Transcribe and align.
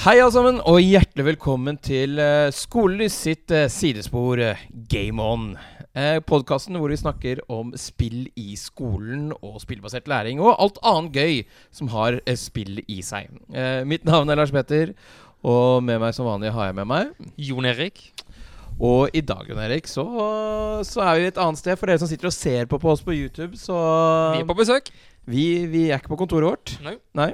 Hei 0.00 0.14
alle 0.16 0.32
sammen, 0.32 0.62
og 0.64 0.78
hjertelig 0.80 1.26
velkommen 1.26 1.76
til 1.84 2.14
uh, 2.16 2.46
Skolelys 2.56 3.18
sitt 3.20 3.52
uh, 3.52 3.66
sidespor 3.68 4.40
uh, 4.40 4.62
Game 4.88 5.20
On. 5.20 5.50
Podkasten 6.24 6.78
hvor 6.80 6.88
vi 6.88 6.96
snakker 6.96 7.42
om 7.52 7.74
spill 7.76 8.30
i 8.38 8.54
skolen 8.56 9.26
og 9.42 9.58
spillbasert 9.60 10.08
læring 10.08 10.40
og 10.40 10.54
alt 10.54 10.78
annet 10.86 11.18
gøy 11.18 11.42
som 11.74 11.90
har 11.92 12.16
spill 12.38 12.78
i 12.86 13.00
seg. 13.04 13.28
Mitt 13.90 14.06
navn 14.08 14.30
er 14.30 14.38
Lars 14.38 14.54
Petter, 14.54 14.94
og 15.42 15.82
med 15.84 15.98
meg 16.00 16.14
som 16.16 16.30
vanlig 16.30 16.54
har 16.54 16.70
jeg 16.70 16.78
med 16.78 16.88
meg 16.88 17.34
Jon 17.36 17.68
Erik. 17.68 18.00
Og 18.78 19.10
i 19.12 19.20
dag, 19.20 19.42
Jon 19.50 19.60
Erik, 19.66 19.90
så, 19.90 20.06
så 20.86 21.04
er 21.04 21.18
vi 21.18 21.28
et 21.32 21.42
annet 21.42 21.60
sted. 21.60 21.76
For 21.76 21.90
dere 21.90 22.00
som 22.00 22.08
sitter 22.08 22.30
og 22.30 22.38
ser 22.38 22.70
på, 22.70 22.78
på 22.80 22.94
oss 22.94 23.02
på 23.04 23.18
YouTube, 23.18 23.58
så 23.60 23.76
Vi 24.38 24.44
er 24.46 24.48
på 24.48 24.56
besøk. 24.62 24.88
vi, 25.26 25.66
vi 25.68 25.88
er 25.90 25.98
ikke 25.98 26.14
på 26.14 26.22
kontoret 26.22 26.54
vårt. 26.54 26.78
Nei. 26.86 26.96
Nei. 27.18 27.32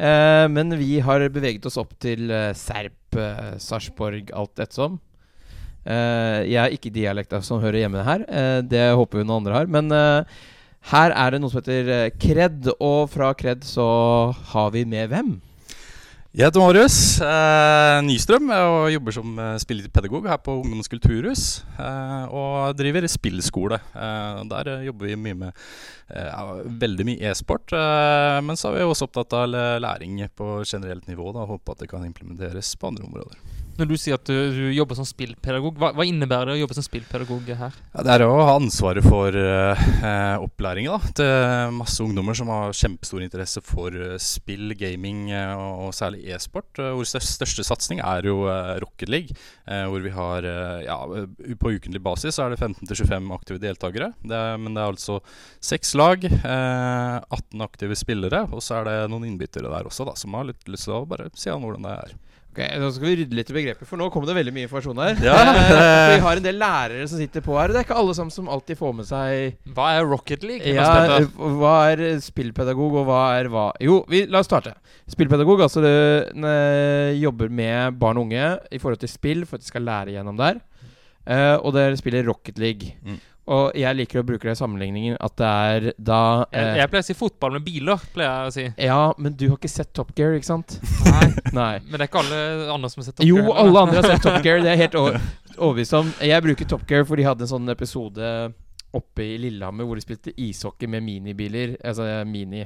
Eh, 0.00 0.46
men 0.48 0.72
vi 0.80 0.98
har 1.04 1.26
beveget 1.28 1.66
oss 1.68 1.76
opp 1.80 1.92
til 2.00 2.30
eh, 2.32 2.54
Serp, 2.56 3.18
eh, 3.20 3.56
Sarpsborg, 3.60 4.32
alt 4.32 4.62
ettersom. 4.62 4.96
Eh, 5.84 6.40
jeg 6.48 6.60
er 6.62 6.76
ikke 6.76 6.92
dialekta 6.94 7.42
som 7.44 7.60
hører 7.60 7.82
hjemme 7.82 8.06
her. 8.06 8.24
Eh, 8.28 8.60
det 8.64 8.86
håper 8.96 9.20
vi 9.20 9.26
noen 9.26 9.42
andre 9.42 9.58
har. 9.58 9.68
Men 9.68 9.92
eh, 9.92 10.40
her 10.94 11.12
er 11.12 11.34
det 11.34 11.42
noe 11.42 11.52
som 11.52 11.60
heter 11.60 12.14
Kred, 12.20 12.72
og 12.80 13.10
fra 13.12 13.34
Kred 13.36 13.66
så 13.68 13.86
har 14.54 14.72
vi 14.76 14.86
med 14.88 15.12
hvem? 15.12 15.34
Jeg 16.30 16.46
heter 16.46 16.62
Marius 16.62 16.96
eh, 17.26 17.96
Nystrøm 18.06 18.52
og 18.54 18.84
jobber 18.92 19.14
som 19.16 19.32
eh, 19.42 19.56
spillepedagog 19.58 20.28
her 20.30 20.36
på 20.38 20.52
Ungdommens 20.60 20.86
kulturhus. 20.86 21.64
Eh, 21.74 22.30
og 22.30 22.76
driver 22.78 23.02
spillskole. 23.10 23.80
Eh, 23.90 24.38
der 24.52 24.70
eh, 24.70 24.84
jobber 24.86 25.10
vi 25.10 25.16
mye 25.18 25.38
med 25.40 25.64
eh, 26.14 26.52
veldig 26.84 27.08
mye 27.08 27.32
e-sport. 27.32 27.74
Men 28.46 28.54
så 28.54 28.70
er 28.70 28.78
vi 28.78 28.86
også 28.86 29.08
opptatt 29.08 29.34
av 29.40 29.50
læring 29.82 30.22
på 30.38 30.60
generelt 30.62 31.10
nivå. 31.10 31.32
Da, 31.34 31.42
og 31.42 31.56
håper 31.56 31.74
at 31.74 31.82
det 31.82 31.90
kan 31.90 32.06
implementeres 32.06 32.76
på 32.78 32.92
andre 32.92 33.10
områder. 33.10 33.49
Når 33.80 33.90
du 33.90 33.96
sier 33.96 34.18
at 34.18 34.28
du, 34.28 34.60
jobber 34.74 34.98
som 34.98 35.08
spillpedagog, 35.08 35.78
hva, 35.80 35.92
hva 35.96 36.06
innebærer 36.06 36.52
det 36.52 36.58
å 36.58 36.62
jobbe 36.62 36.76
som 36.76 36.86
spillpedagog 36.86 37.48
her? 37.48 37.78
Ja, 37.94 38.04
det 38.06 38.14
er 38.14 38.24
å 38.26 38.34
ha 38.36 38.56
ansvaret 38.58 39.06
for 39.06 39.34
uh, 39.34 39.86
eh, 40.04 40.36
opplæringen 40.44 40.92
da, 40.92 41.12
til 41.16 41.76
masse 41.78 42.04
ungdommer 42.04 42.36
som 42.36 42.52
har 42.52 42.76
kjempestor 42.76 43.24
interesse 43.24 43.62
for 43.64 43.94
uh, 43.96 44.16
spill, 44.20 44.74
gaming 44.78 45.30
uh, 45.32 45.56
og, 45.86 45.94
særlig 45.96 46.26
e-sport. 46.30 46.68
Uh, 46.78 46.92
hvor 46.98 47.08
største, 47.08 47.64
satsing 47.66 48.02
er 48.04 48.28
jo 48.28 48.42
Rocket 48.82 49.10
League, 49.10 49.34
hvor 49.64 50.02
vi 50.02 50.10
har 50.12 50.46
ja, 50.84 50.96
På 51.60 51.70
ukentlig 51.72 52.00
basis 52.02 52.38
er 52.40 52.52
det 52.52 52.58
15-25 52.60 53.28
aktive 53.34 53.60
deltakere. 53.62 54.10
Det 54.22 54.36
er, 54.36 54.58
men 54.60 54.74
det 54.76 54.82
er 54.82 54.92
altså 54.92 55.20
seks 55.60 55.94
lag, 55.94 56.24
eh, 56.24 57.16
18 57.28 57.60
aktive 57.64 57.96
spillere, 57.96 58.44
og 58.52 58.62
så 58.64 58.80
er 58.80 58.88
det 58.88 58.96
noen 59.12 59.28
innbyttere 59.28 59.70
der 59.70 59.88
også 59.88 60.06
da, 60.08 60.16
som 60.18 60.36
har 60.38 60.48
litt 60.48 60.68
lyst 60.70 60.88
til 60.88 60.96
å 60.96 61.06
bare 61.08 61.30
se 61.36 61.52
an 61.52 61.64
hvordan 61.64 61.86
det 61.86 61.96
er. 61.96 62.18
Ok, 62.60 62.76
Nå 62.80 62.90
skal 62.92 63.08
vi 63.08 63.14
rydde 63.22 63.36
litt 63.38 63.50
i 63.50 63.54
begrepet, 63.56 63.88
for 63.88 64.00
nå 64.00 64.08
kom 64.12 64.26
det 64.28 64.34
veldig 64.36 64.52
mye 64.52 64.66
informasjon 64.68 65.00
her. 65.00 65.20
Ja. 65.24 65.36
Eh, 65.40 66.16
vi 66.16 66.22
har 66.24 66.40
en 66.40 66.44
del 66.44 66.58
lærere 66.60 67.06
som 67.08 67.20
sitter 67.20 67.42
på 67.44 67.54
her, 67.56 67.70
og 67.70 67.76
det 67.76 67.80
er 67.80 67.86
ikke 67.86 67.98
alle 68.00 68.14
sammen 68.16 68.32
som 68.34 68.48
alltid 68.52 68.78
får 68.78 68.92
med 68.98 69.06
seg 69.08 69.70
Hva 69.76 69.86
er 69.96 70.08
Rocket 70.08 70.44
League? 70.46 70.74
Ja, 70.74 71.16
eh, 71.16 71.28
hva 71.60 71.74
er 71.92 72.02
spillpedagog, 72.24 72.98
og 73.00 73.06
hva 73.08 73.20
er 73.38 73.50
hva? 73.52 73.68
Jo, 73.82 74.00
vi, 74.10 74.24
la 74.30 74.42
oss 74.42 74.50
starte. 74.50 74.74
Spillpedagog, 75.10 75.62
altså 75.64 75.82
du 75.84 75.90
ne, 76.42 76.54
jobber 77.20 77.52
med 77.52 77.96
barn 78.00 78.20
og 78.20 78.28
unge 78.28 78.50
i 78.70 78.82
forhold 78.82 79.00
til 79.02 79.12
spill, 79.12 79.46
for 79.48 79.58
at 79.58 79.64
de 79.64 79.70
skal 79.70 79.86
lære 79.86 80.16
gjennom 80.16 80.38
der. 80.40 80.60
Eh, 81.30 81.56
og 81.60 81.74
dere 81.76 81.98
spiller 82.00 82.26
Rocket 82.28 82.60
League. 82.60 82.96
Mm. 83.06 83.20
Og 83.48 83.72
jeg 83.74 83.96
liker 83.96 84.20
å 84.20 84.24
bruke 84.26 84.46
det 84.46 84.52
i 84.52 84.58
sammenligningen 84.60 85.16
at 85.18 85.32
det 85.40 85.46
er 85.48 85.86
da 85.98 86.18
jeg, 86.52 86.60
eh, 86.60 86.76
jeg 86.78 86.90
pleier 86.92 87.02
å 87.02 87.06
si 87.08 87.14
fotball 87.18 87.52
med 87.56 87.64
biler, 87.66 87.98
pleier 88.14 88.30
jeg 88.30 88.50
å 88.50 88.52
si. 88.54 88.66
Ja, 88.86 88.98
men 89.18 89.32
du 89.34 89.48
har 89.48 89.56
ikke 89.56 89.70
sett 89.72 89.92
Top 89.96 90.12
Gear, 90.14 90.36
ikke 90.38 90.46
sant? 90.46 90.76
Nei. 91.08 91.26
Nei. 91.56 91.72
Men 91.88 91.96
det 91.96 92.04
er 92.04 92.08
ikke 92.12 92.20
alle 92.22 92.70
andre 92.76 92.90
som 92.92 93.00
har 93.02 93.08
sett 93.08 93.16
Top 93.18 93.26
Jo, 93.26 93.36
Gear 93.40 93.48
Jo, 93.48 93.54
alle 93.64 93.82
andre 93.86 93.96
har 94.02 94.10
sett 94.12 94.22
Top 94.22 94.42
Gear. 94.44 94.60
Det 94.62 94.70
er 94.74 94.76
helt 94.84 94.94
over- 95.00 95.20
overbevist 95.56 95.96
om. 95.98 96.12
Jeg 96.20 96.42
bruker 96.46 96.68
Top 96.68 96.84
Gear, 96.86 97.04
for 97.08 97.16
de 97.18 97.26
hadde 97.26 97.42
en 97.48 97.50
sånn 97.54 97.72
episode 97.72 98.28
oppe 98.94 99.22
i 99.24 99.38
Lillehammer 99.38 99.86
hvor 99.86 99.98
de 99.98 100.02
spilte 100.04 100.32
ishockey 100.36 100.86
med 100.90 101.02
minibiler. 101.06 101.74
Altså 101.82 102.06
mini. 102.28 102.62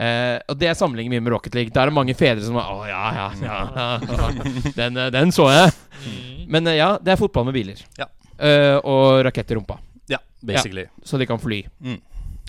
Eh, 0.00 0.38
og 0.48 0.56
det 0.56 0.70
sammenligner 0.78 1.18
mye 1.18 1.24
med 1.26 1.32
Rocket 1.34 1.54
League. 1.58 1.74
Der 1.74 1.82
er 1.82 1.90
det 1.90 1.96
mange 1.98 2.14
fedre 2.16 2.44
som 2.46 2.56
er 2.56 2.64
Å, 2.72 2.78
ja, 2.88 3.02
ja, 3.18 3.28
ja, 3.42 3.58
ja. 3.76 4.72
Den, 4.78 4.96
eh, 4.96 5.10
den 5.12 5.32
så 5.34 5.50
jeg. 5.52 5.74
Mm. 6.06 6.46
Men 6.56 6.66
eh, 6.72 6.78
ja, 6.80 6.94
det 7.02 7.12
er 7.12 7.20
fotball 7.20 7.44
med 7.50 7.58
biler. 7.58 7.82
Ja. 7.98 8.06
Eh, 8.40 8.76
og 8.76 9.24
rakett 9.24 9.50
i 9.50 9.54
rumpa. 9.58 9.78
Ja, 10.08 10.18
basically. 10.40 10.86
Så 11.04 11.18
de 11.18 11.26
kan 11.26 11.38
fly. 11.38 11.62
Mm. 11.84 12.00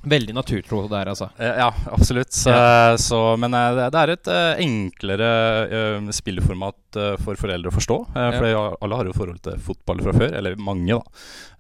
Veldig 0.03 0.34
naturtro 0.34 0.88
der, 0.89 1.12
altså. 1.12 1.29
Eh, 1.38 1.57
Ja, 1.62 1.69
absolutt. 1.91 2.34
Så, 2.34 2.50
Ja. 2.50 2.97
så, 2.97 3.38
men 3.38 3.53
eh, 3.53 3.75
det, 3.91 4.00
er 4.01 4.13
et 4.16 4.28
eh, 4.28 4.63
enklere 4.66 5.29
eh, 5.69 6.12
spilleformat 6.12 6.97
eh, 6.97 7.16
for 7.22 7.35
foreldre 7.38 7.69
å 7.69 7.75
forstå. 7.75 8.00
For 8.13 8.40
for 8.41 8.78
alle 8.81 8.97
har 8.97 9.06
jo 9.06 9.13
forhold 9.13 9.41
til 9.45 9.59
fotball 9.61 10.01
fra 10.01 10.13
før, 10.17 10.34
eller 10.40 10.56
mange, 10.57 10.97
da. 10.97 11.01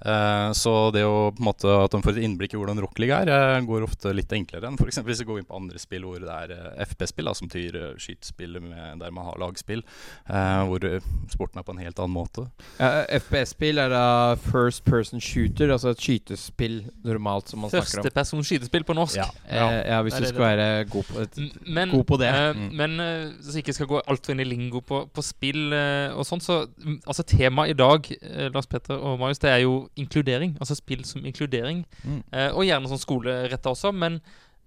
Eh, 0.01 0.51
så 0.57 0.73
det 0.93 1.03
å 1.05 1.29
på 1.29 1.43
en 1.43 1.45
måte 1.45 1.69
at 1.69 1.93
de 1.93 2.01
får 2.01 2.15
et 2.17 2.23
innblikk 2.25 2.55
i 2.55 2.59
hvordan 2.59 2.79
Rock 2.81 2.97
er, 3.05 3.29
eh, 3.29 3.59
går 3.61 3.83
ofte 3.85 4.13
litt 4.17 4.31
enklere 4.33 4.65
enn 4.67 4.77
f.eks. 4.79 4.97
hvis 5.05 5.21
vi 5.21 5.27
går 5.29 5.41
inn 5.41 5.45
på 5.49 5.57
andre 5.59 5.77
spill 5.81 6.07
hvor 6.07 6.19
det 6.23 6.31
er 6.33 6.53
eh, 6.55 6.85
FP-spill, 6.87 7.29
som 7.37 7.47
uh, 7.51 7.93
skytespill 8.01 8.57
med- 8.61 8.99
der 9.01 9.11
man 9.11 9.25
har 9.25 9.37
lagspill, 9.37 9.83
eh, 10.27 10.63
hvor 10.65 10.83
eh, 10.85 10.99
sporten 11.29 11.59
er 11.61 11.63
på 11.67 11.75
en 11.75 11.83
helt 11.83 11.99
annen 12.01 12.15
måte. 12.17 12.47
Ja, 12.79 13.05
FPS-spill 13.21 13.77
er 13.81 13.89
da 13.93 14.35
first 14.35 14.83
person 14.85 15.21
shooter, 15.21 15.69
altså 15.69 15.93
et 15.93 16.01
skytespill 16.01 16.81
normalt, 17.05 17.49
som 17.49 17.61
man 17.61 17.69
snakker 17.69 18.01
om. 18.01 18.09
Førstepersons 18.31 18.47
skytespill 18.47 18.83
på 18.87 18.95
norsk. 18.95 19.17
Ja. 19.19 19.25
ja. 19.51 19.65
ja, 19.91 19.97
hvis 20.05 20.15
du 20.15 20.25
skal 20.29 20.43
være 20.45 20.67
god 20.89 21.03
på 21.09 21.19
et 21.21 21.39
Men, 21.67 21.89
God 21.91 22.05
på 22.07 22.17
det. 22.21 22.27
eh, 22.31 22.53
Mm. 22.55 22.69
men 22.75 22.99
eh, 22.99 23.31
så 23.41 23.53
jeg 23.57 23.63
ikke 23.65 23.73
skal 23.75 23.87
gå 23.87 24.01
altfor 24.07 24.31
inn 24.33 24.39
i 24.39 24.47
lingo 24.47 24.81
på, 24.81 25.01
på 25.13 25.21
spill 25.23 25.73
eh, 25.73 26.11
og 26.15 26.25
sånn, 26.27 26.41
så 26.41 26.61
altså 27.05 27.23
temaet 27.27 27.69
i 27.71 27.77
dag, 27.79 28.07
eh, 28.21 28.49
Lars 28.53 28.67
Petter 28.67 28.95
og 28.97 29.19
Marius, 29.19 29.39
det 29.39 29.49
er 29.51 29.61
jo 29.63 29.89
inkludering. 29.95 30.55
Altså 30.59 30.75
spill 30.75 31.03
som 31.05 31.25
inkludering. 31.25 31.85
Mm. 32.03 32.23
Eh, 32.31 32.49
og 32.51 32.65
gjerne 32.67 32.87
sånn 32.91 32.99
skoleretta 33.03 33.69
også, 33.75 33.91
men, 33.93 34.21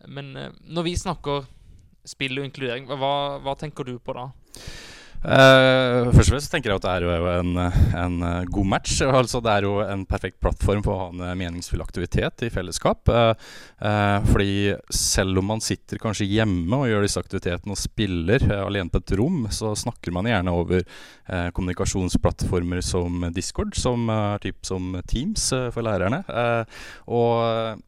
men 0.08 0.36
eh, 0.36 0.50
når 0.69 0.82
vi 0.91 0.96
snakker 0.96 1.44
spill 2.04 2.38
og 2.38 2.44
inkludering, 2.50 2.86
hva, 2.86 3.38
hva 3.41 3.54
tenker 3.56 3.84
du 3.88 3.98
på 3.98 4.12
da? 4.16 4.28
Eh, 5.24 6.10
først 6.12 6.28
og 6.28 6.34
fremst 6.34 6.50
tenker 6.52 6.68
jeg 6.68 6.80
at 6.82 6.84
det 6.84 6.90
er 6.92 7.04
jo 7.06 7.28
en, 7.30 7.56
en 7.96 8.16
eh, 8.28 8.48
god 8.52 8.68
match. 8.74 8.98
Altså 9.04 9.40
Det 9.40 9.52
er 9.54 9.64
jo 9.64 9.78
en 9.80 10.04
perfekt 10.08 10.36
plattform 10.42 10.82
for 10.84 10.92
å 10.92 10.98
ha 11.00 11.06
en 11.14 11.22
eh, 11.24 11.36
meningsfull 11.40 11.80
aktivitet 11.84 12.44
i 12.44 12.52
fellesskap. 12.52 13.08
Uh, 13.08 14.20
fordi 14.28 14.74
selv 14.92 15.40
om 15.40 15.48
man 15.48 15.62
sitter 15.64 16.00
kanskje 16.00 16.28
hjemme 16.28 16.76
og 16.76 16.88
gjør 16.88 17.04
disse 17.04 17.20
aktivitetene 17.20 17.72
og 17.72 17.80
spiller 17.80 18.44
alene 18.56 18.92
på 18.92 19.00
et 19.00 19.14
rom, 19.18 19.44
så 19.52 19.72
snakker 19.76 20.12
man 20.14 20.28
gjerne 20.28 20.52
over 20.54 20.84
kommunikasjonsplattformer 21.56 22.82
som 22.84 23.24
Discord, 23.32 23.72
som 23.80 24.08
er 24.12 24.42
typ 24.44 24.64
som 24.66 24.92
Teams 25.08 25.46
for 25.72 25.84
lærerne. 25.84 26.20
Og 27.08 27.80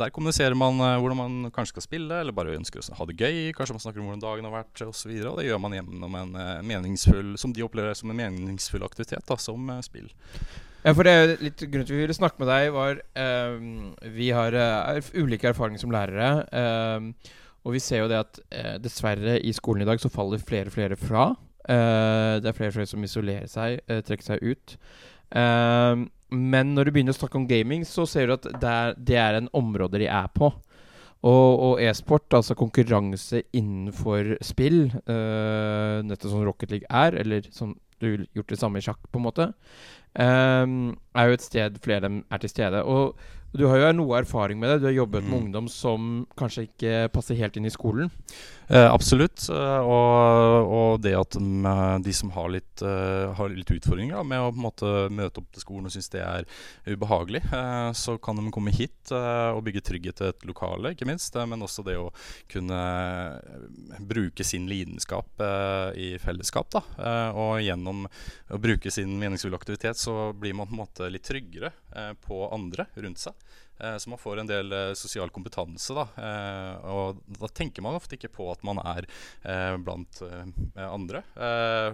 der 0.00 0.12
kommuniserer 0.16 0.56
man 0.56 0.80
hvordan 0.80 1.18
man 1.18 1.52
kanskje 1.52 1.74
skal 1.74 1.86
spille, 1.86 2.20
eller 2.22 2.36
bare 2.36 2.56
ønsker 2.56 2.80
å 2.80 3.00
ha 3.00 3.08
det 3.08 3.18
gøy. 3.20 3.40
Kanskje 3.56 3.76
man 3.76 3.84
snakker 3.84 4.02
om 4.02 4.10
hvordan 4.10 4.24
dagen 4.24 4.48
har 4.48 4.56
vært, 4.58 4.72
osv. 4.80 4.88
Og, 4.92 4.98
så 5.00 5.12
videre, 5.12 5.32
og 5.32 5.40
det 5.40 5.48
gjør 5.48 5.62
man 5.64 5.76
gjennom 5.76 6.20
en 6.20 6.38
meningsfull 6.70 7.34
Som 7.40 7.54
de 7.56 7.66
opplever 7.66 7.98
som 7.98 8.12
en 8.12 8.20
meningsfull 8.22 8.86
aktivitet, 8.86 9.26
da, 9.28 9.36
som 9.40 9.68
eh, 9.74 9.82
spill. 9.86 10.08
Ja, 10.80 10.94
for 10.96 11.04
det 11.04 11.12
er 11.12 11.34
litt 11.44 11.60
grunnen 11.60 11.84
til 11.84 11.98
vi 11.98 12.06
ville 12.06 12.16
snakke 12.16 12.40
med 12.40 12.48
deg, 12.48 12.70
var 12.72 13.02
ehm, 13.20 13.90
Vi 14.16 14.30
har 14.32 14.56
eh, 14.56 15.12
ulike 15.20 15.50
erfaringer 15.52 15.82
som 15.82 15.92
lærere. 15.92 16.32
ehm, 16.56 17.12
og 17.60 17.74
vi 17.76 17.82
ser 17.84 18.04
jo 18.04 18.08
det 18.08 18.20
at 18.22 18.40
eh, 18.56 18.76
dessverre 18.80 19.36
i 19.44 19.52
skolen 19.52 19.84
i 19.84 19.88
dag 19.88 20.00
så 20.00 20.08
faller 20.12 20.40
flere 20.40 20.70
og 20.70 20.76
flere 20.76 20.96
fra. 20.96 21.26
Eh, 21.68 22.40
det 22.40 22.48
er 22.48 22.56
flere 22.56 22.72
og 22.72 22.78
flere 22.78 22.88
som 22.88 23.04
isolerer 23.04 23.50
seg, 23.52 23.82
eh, 23.84 24.00
trekker 24.06 24.30
seg 24.32 24.44
ut. 24.46 24.76
Men 26.30 26.72
når 26.74 26.88
du 26.88 26.90
begynner 26.94 27.14
å 27.14 27.18
snakke 27.18 27.38
om 27.38 27.46
gaming, 27.46 27.84
så 27.86 28.06
ser 28.08 28.26
du 28.26 28.32
at 28.34 28.48
det 28.62 28.70
er, 28.70 28.96
det 28.96 29.18
er 29.18 29.36
en 29.38 29.50
område 29.54 30.00
de 30.02 30.08
er 30.10 30.26
på. 30.34 30.48
Og, 31.20 31.60
og 31.60 31.82
e-sport, 31.84 32.32
altså 32.32 32.54
konkurranse 32.56 33.42
innenfor 33.52 34.38
spill, 34.40 34.86
uh, 35.04 36.00
nettopp 36.06 36.30
som 36.32 36.46
Rocket 36.46 36.70
League 36.72 36.88
er, 36.88 37.12
eller 37.20 37.44
som 37.52 37.74
du 38.00 38.06
ville 38.06 38.30
gjort 38.32 38.48
det 38.54 38.58
samme 38.58 38.80
i 38.80 38.84
sjakk, 38.86 39.02
på 39.12 39.20
en 39.20 39.26
måte, 39.26 39.50
um, 40.16 40.94
er 41.12 41.28
jo 41.28 41.36
et 41.36 41.44
sted 41.44 41.76
flere 41.84 42.00
av 42.00 42.08
dem 42.08 42.22
er 42.32 42.40
til 42.40 42.52
stede. 42.54 42.80
Og 42.88 43.20
du 43.52 43.66
har 43.68 43.82
jo 43.82 43.92
noe 43.98 44.16
erfaring 44.22 44.60
med 44.62 44.70
det. 44.72 44.78
Du 44.80 44.86
har 44.88 44.96
jobbet 44.96 45.24
med 45.26 45.32
Mm. 45.34 45.38
ungdom 45.42 45.68
som 45.68 46.26
kanskje 46.38 46.68
ikke 46.68 47.12
passer 47.12 47.34
helt 47.36 47.56
inn 47.58 47.66
i 47.66 47.74
skolen. 47.74 48.10
Eh, 48.70 48.92
absolutt. 48.92 49.48
eh, 49.48 49.82
og, 49.82 50.68
og 50.70 51.00
det 51.02 51.16
at 51.18 51.34
de, 51.34 51.46
eh, 51.66 51.96
de 52.06 52.12
som 52.14 52.30
har 52.36 52.52
litt, 52.54 52.82
uh, 52.86 53.32
har 53.34 53.50
litt 53.50 53.70
utfordringer 53.74 54.14
da, 54.14 54.22
med 54.22 54.44
å 54.44 54.52
på 54.52 54.60
en 54.60 54.66
måte 54.68 54.90
møte 55.10 55.42
opp 55.42 55.48
til 55.50 55.64
skolen 55.64 55.88
og 55.88 55.94
syns 55.94 56.10
det 56.12 56.20
er 56.22 56.46
ubehagelig, 56.86 57.40
eh, 57.50 57.90
så 57.98 58.14
kan 58.22 58.38
de 58.38 58.52
komme 58.54 58.70
hit 58.74 59.10
eh, 59.10 59.50
og 59.50 59.64
bygge 59.66 59.82
trygghet 59.88 60.20
til 60.20 60.30
et 60.30 60.46
lokale, 60.46 60.94
ikke 60.94 61.08
minst. 61.08 61.34
men 61.34 61.66
også 61.66 61.82
det 61.86 61.96
å 61.98 62.12
kunne 62.50 62.78
bruke 64.06 64.44
sin 64.46 64.68
lidenskap 64.70 65.42
i 65.98 66.12
fellesskap. 66.22 66.70
Da. 66.74 66.82
Og 67.38 67.60
gjennom 67.64 68.04
å 68.06 68.60
bruke 68.60 68.90
sin 68.92 69.16
meningsfulle 69.20 69.58
aktivitet 69.58 69.98
så 69.98 70.32
blir 70.36 70.54
man 70.54 70.68
på 70.68 70.76
en 70.76 70.82
måte 70.82 71.10
litt 71.10 71.26
tryggere 71.26 71.72
på 72.26 72.42
andre 72.54 72.86
rundt 72.98 73.22
seg. 73.22 73.34
Eh, 73.80 73.96
så 73.96 74.10
man 74.10 74.18
får 74.18 74.40
en 74.40 74.46
del 74.46 74.72
eh, 74.72 74.92
sosial 74.94 75.30
kompetanse. 75.30 75.94
Da. 75.96 76.06
Eh, 76.16 76.88
og 76.92 77.20
da 77.40 77.48
tenker 77.48 77.84
man 77.84 77.98
ofte 77.98 78.18
ikke 78.18 78.32
på 78.34 78.50
at 78.52 78.64
man 78.66 78.80
er 78.82 79.08
blant 79.80 80.20
andre, 80.76 81.22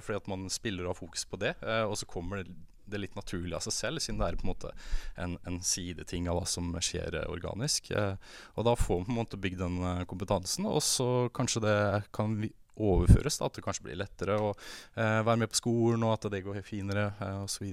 fordi 0.02 0.16
at 0.18 0.28
man 0.30 0.46
spiller 0.52 0.86
og 0.86 0.92
har 0.92 0.98
fokus 0.98 1.24
på 1.28 1.38
det. 1.40 1.52
og 1.86 1.94
så 1.98 2.06
kommer 2.08 2.42
det, 2.42 2.98
litt 3.00 3.16
naturlig 3.18 3.54
av 3.56 3.64
seg 3.64 3.74
selv, 3.74 4.02
siden 4.02 4.20
det 4.20 4.28
er 4.28 4.38
på 4.38 4.46
en 4.46 4.50
måte 4.52 4.72
en, 5.18 5.36
en 5.48 5.58
sideting 5.64 6.28
av 6.30 6.38
hva 6.38 6.44
som 6.50 6.70
skjer 6.82 7.16
organisk. 7.26 7.90
og 7.90 8.66
da 8.68 8.76
får 8.78 9.00
man 9.00 9.06
på 9.06 9.12
en 9.14 9.20
måte 9.20 9.40
bygd 9.42 9.62
den 9.62 10.06
kompetansen, 10.10 10.68
og 10.70 10.82
så 10.84 11.28
kanskje 11.34 11.64
det 11.66 11.78
kan 12.16 12.38
overføres. 12.76 13.40
Da, 13.40 13.48
at 13.48 13.58
det 13.58 13.66
kanskje 13.66 13.88
blir 13.88 14.00
lettere 14.02 14.38
å 14.38 14.52
være 14.94 15.40
med 15.42 15.52
på 15.52 15.62
skolen, 15.62 16.06
og 16.06 16.16
at 16.16 16.30
det 16.34 16.44
går 16.46 16.62
finere 16.66 17.10
osv. 17.44 17.70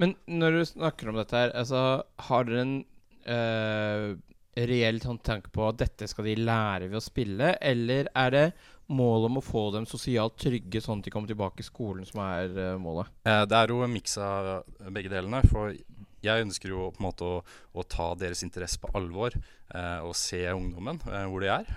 Men 0.00 0.14
når 0.30 0.56
du 0.56 0.64
snakker 0.72 1.10
om 1.10 1.18
dette 1.20 1.36
her, 1.36 1.54
altså, 1.58 2.02
har 2.28 2.46
dere 2.48 2.64
en 2.64 2.76
uh, 3.28 4.12
reell 4.56 5.00
sånn 5.02 5.20
tanke 5.24 5.52
på 5.52 5.64
at 5.68 5.80
dette 5.80 6.08
skal 6.10 6.28
de 6.28 6.36
lære 6.40 6.88
ved 6.88 6.98
å 7.00 7.04
spille, 7.04 7.54
eller 7.60 8.10
er 8.18 8.34
det 8.34 8.46
målet 8.92 9.30
om 9.30 9.40
å 9.40 9.44
få 9.44 9.66
dem 9.74 9.86
sosialt 9.88 10.36
trygge, 10.40 10.82
sånn 10.84 11.00
at 11.00 11.08
de 11.08 11.14
kommer 11.14 11.30
tilbake 11.30 11.64
i 11.64 11.66
skolen, 11.66 12.04
som 12.08 12.22
er 12.24 12.52
uh, 12.58 12.80
målet? 12.80 13.12
Eh, 13.28 13.44
det 13.48 13.58
er 13.58 13.72
jo 13.72 13.82
en 13.84 13.94
miks 13.94 14.18
av 14.20 14.52
begge 14.92 15.12
delene. 15.12 15.42
For 15.48 15.72
jeg 16.22 16.46
ønsker 16.46 16.72
jo 16.72 16.90
på 16.94 17.02
en 17.02 17.08
måte 17.08 17.28
å, 17.28 17.40
å 17.74 17.86
ta 17.88 18.12
deres 18.18 18.44
interesse 18.46 18.80
på 18.82 18.92
alvor 18.98 19.34
eh, 19.34 20.00
og 20.04 20.14
se 20.18 20.44
ungdommen 20.52 21.00
eh, 21.10 21.26
hvor 21.30 21.42
de 21.42 21.52
er. 21.54 21.72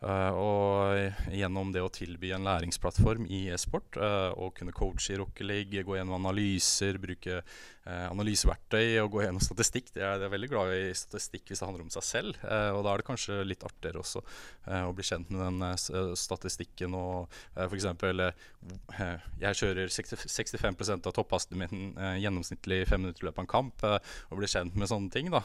Uh, 0.00 0.32
og 0.32 1.34
gjennom 1.36 1.74
det 1.74 1.82
å 1.84 1.90
tilby 1.92 2.30
en 2.32 2.46
læringsplattform 2.46 3.26
i 3.28 3.42
e-sport, 3.52 3.98
uh, 4.00 4.32
og 4.32 4.54
kunne 4.56 4.72
coache 4.72 5.12
i 5.12 5.18
Rockelig, 5.20 5.82
gå 5.84 5.98
gjennom 5.98 6.16
analyser, 6.16 6.96
bruke 7.02 7.42
analyseverktøy 7.84 9.00
og 9.00 9.14
gå 9.14 9.22
gjennom 9.24 9.42
statistikk. 9.42 9.88
Jeg 9.94 10.04
er, 10.04 10.18
jeg 10.20 10.28
er, 10.28 10.34
veldig 10.34 10.50
glad 10.52 10.74
i 10.76 10.90
statistikk 10.96 11.48
hvis 11.48 11.62
det 11.62 11.68
handler 11.68 11.86
om 11.86 11.92
seg 11.94 12.04
selv. 12.04 12.40
og 12.44 12.82
da 12.84 12.92
er 12.92 13.00
det 13.00 13.06
kanskje 13.08 13.38
litt 13.46 13.64
artigere 13.66 14.02
også 14.02 14.20
å 14.84 14.92
bli 14.94 15.06
kjent 15.06 15.30
med 15.32 15.40
den 15.40 16.14
statistikken 16.18 16.94
og 16.98 17.30
eh, 17.56 17.66
f.eks. 17.66 17.86
jeg 19.40 19.58
kjører 19.60 19.92
60, 19.92 20.26
65% 20.28 21.08
av 21.08 21.16
topphastigheten 21.16 21.60
min 21.60 22.20
gjennomsnittlig 22.22 22.82
fem 22.88 23.02
minutter 23.02 23.24
i 23.24 23.28
løpet 23.28 23.40
av 23.40 23.46
en 23.46 23.50
kamp, 23.50 23.84
og 23.84 24.38
blir 24.38 24.50
kjent 24.50 24.76
med 24.78 24.90
sånne 24.90 25.12
ting. 25.12 25.30
da, 25.32 25.42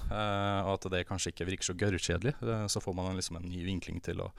Og 0.68 0.74
at 0.76 0.90
det 0.94 1.06
kanskje 1.10 1.34
ikke 1.34 1.50
virker 1.50 1.70
så 1.70 1.78
gørrkjedelig. 1.80 2.36
så 2.72 2.82
får 2.84 2.96
man 2.98 3.16
liksom 3.18 3.40
en 3.40 3.50
ny 3.50 3.64
vinkling 3.66 4.02
til 4.04 4.22
å 4.24 4.32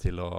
til 0.00 0.20
å 0.22 0.30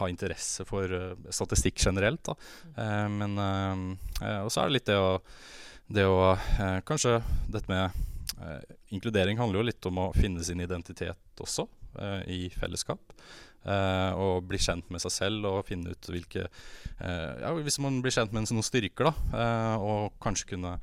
ha 0.00 0.08
interesse 0.10 0.64
for 0.68 0.94
uh, 0.94 1.30
statistikk 1.34 1.80
generelt. 1.82 2.22
Da. 2.26 2.36
Uh, 2.76 3.08
men 3.12 3.36
uh, 3.40 4.44
Og 4.44 4.52
så 4.52 4.62
er 4.62 4.70
det 4.70 4.78
litt 4.78 4.90
det 4.90 4.98
å, 5.00 5.10
det 5.90 6.06
å 6.06 6.22
Kanskje 6.86 7.18
dette 7.50 7.70
med 7.70 8.06
inkludering 8.94 9.36
handler 9.36 9.60
jo 9.60 9.66
litt 9.68 9.86
om 9.90 9.98
å 10.00 10.10
finne 10.16 10.40
sin 10.46 10.62
identitet 10.62 11.42
også, 11.42 11.66
i 12.30 12.46
fellesskap. 12.54 13.12
og 14.16 14.46
bli 14.48 14.56
kjent 14.56 14.86
med 14.88 15.02
seg 15.02 15.12
selv 15.12 15.48
og 15.50 15.66
finne 15.68 15.92
ut 15.92 16.08
hvilke 16.08 16.46
ja, 16.46 17.50
Hvis 17.58 17.76
man 17.84 17.98
blir 18.00 18.14
kjent 18.14 18.32
med 18.32 18.46
noen 18.46 18.64
styrker, 18.64 19.10
da, 19.10 19.76
og 19.76 20.14
kanskje 20.22 20.54
kunne 20.54 20.78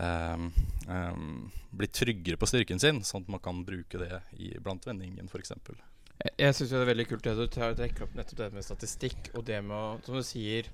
Um, 0.00 0.52
um, 0.88 1.50
bli 1.74 1.88
tryggere 1.90 2.38
på 2.38 2.46
styrken 2.46 2.78
sin, 2.80 3.00
sånn 3.04 3.24
at 3.24 3.32
man 3.34 3.42
kan 3.42 3.64
bruke 3.66 3.98
det 3.98 4.20
i, 4.38 4.52
blant 4.62 4.86
vendingen 4.86 5.26
f.eks. 5.26 5.50
Jeg, 6.20 6.36
jeg 6.44 6.56
syns 6.56 6.72
det 6.72 6.80
er 6.80 6.92
veldig 6.92 7.08
kult 7.08 7.26
det 7.26 7.36
du 7.38 7.46
trekker 7.50 8.06
opp 8.06 8.16
nettopp 8.18 8.44
det 8.44 8.52
med 8.54 8.66
statistikk 8.66 9.32
og 9.34 9.44
det 9.48 9.60
med 9.64 9.76
å, 9.76 9.84
som 10.04 10.18
du 10.18 10.24
sier 10.26 10.68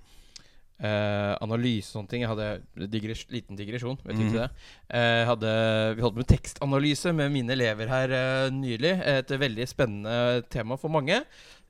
eh, 0.82 1.32
analyse 1.42 1.90
og 1.90 2.00
sånne 2.00 2.12
ting. 2.12 2.24
Jeg 2.24 2.32
hadde 2.32 2.88
digres, 2.92 3.24
liten 3.32 3.58
digresjon, 3.58 3.98
vet 4.04 4.16
du 4.16 4.22
mm. 4.24 4.30
ikke 4.30 4.44
det? 4.44 4.64
Eh, 4.98 5.22
hadde, 5.30 5.52
vi 5.96 6.06
holdt 6.06 6.18
med 6.20 6.30
tekstanalyse 6.32 7.12
med 7.16 7.34
mine 7.34 7.54
elever 7.56 7.92
her 7.92 8.16
eh, 8.16 8.48
nylig. 8.54 8.96
Et 9.16 9.36
veldig 9.46 9.68
spennende 9.70 10.42
tema 10.52 10.78
for 10.80 10.92
mange. 10.92 11.22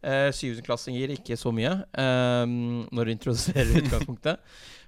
Eh, 0.06 0.30
Syvendeklassinger 0.36 1.14
ikke 1.16 1.38
så 1.40 1.52
mye 1.54 1.72
eh, 1.82 2.42
når 2.46 3.08
du 3.08 3.14
introduserer 3.16 3.76
utgangspunktet. 3.82 4.42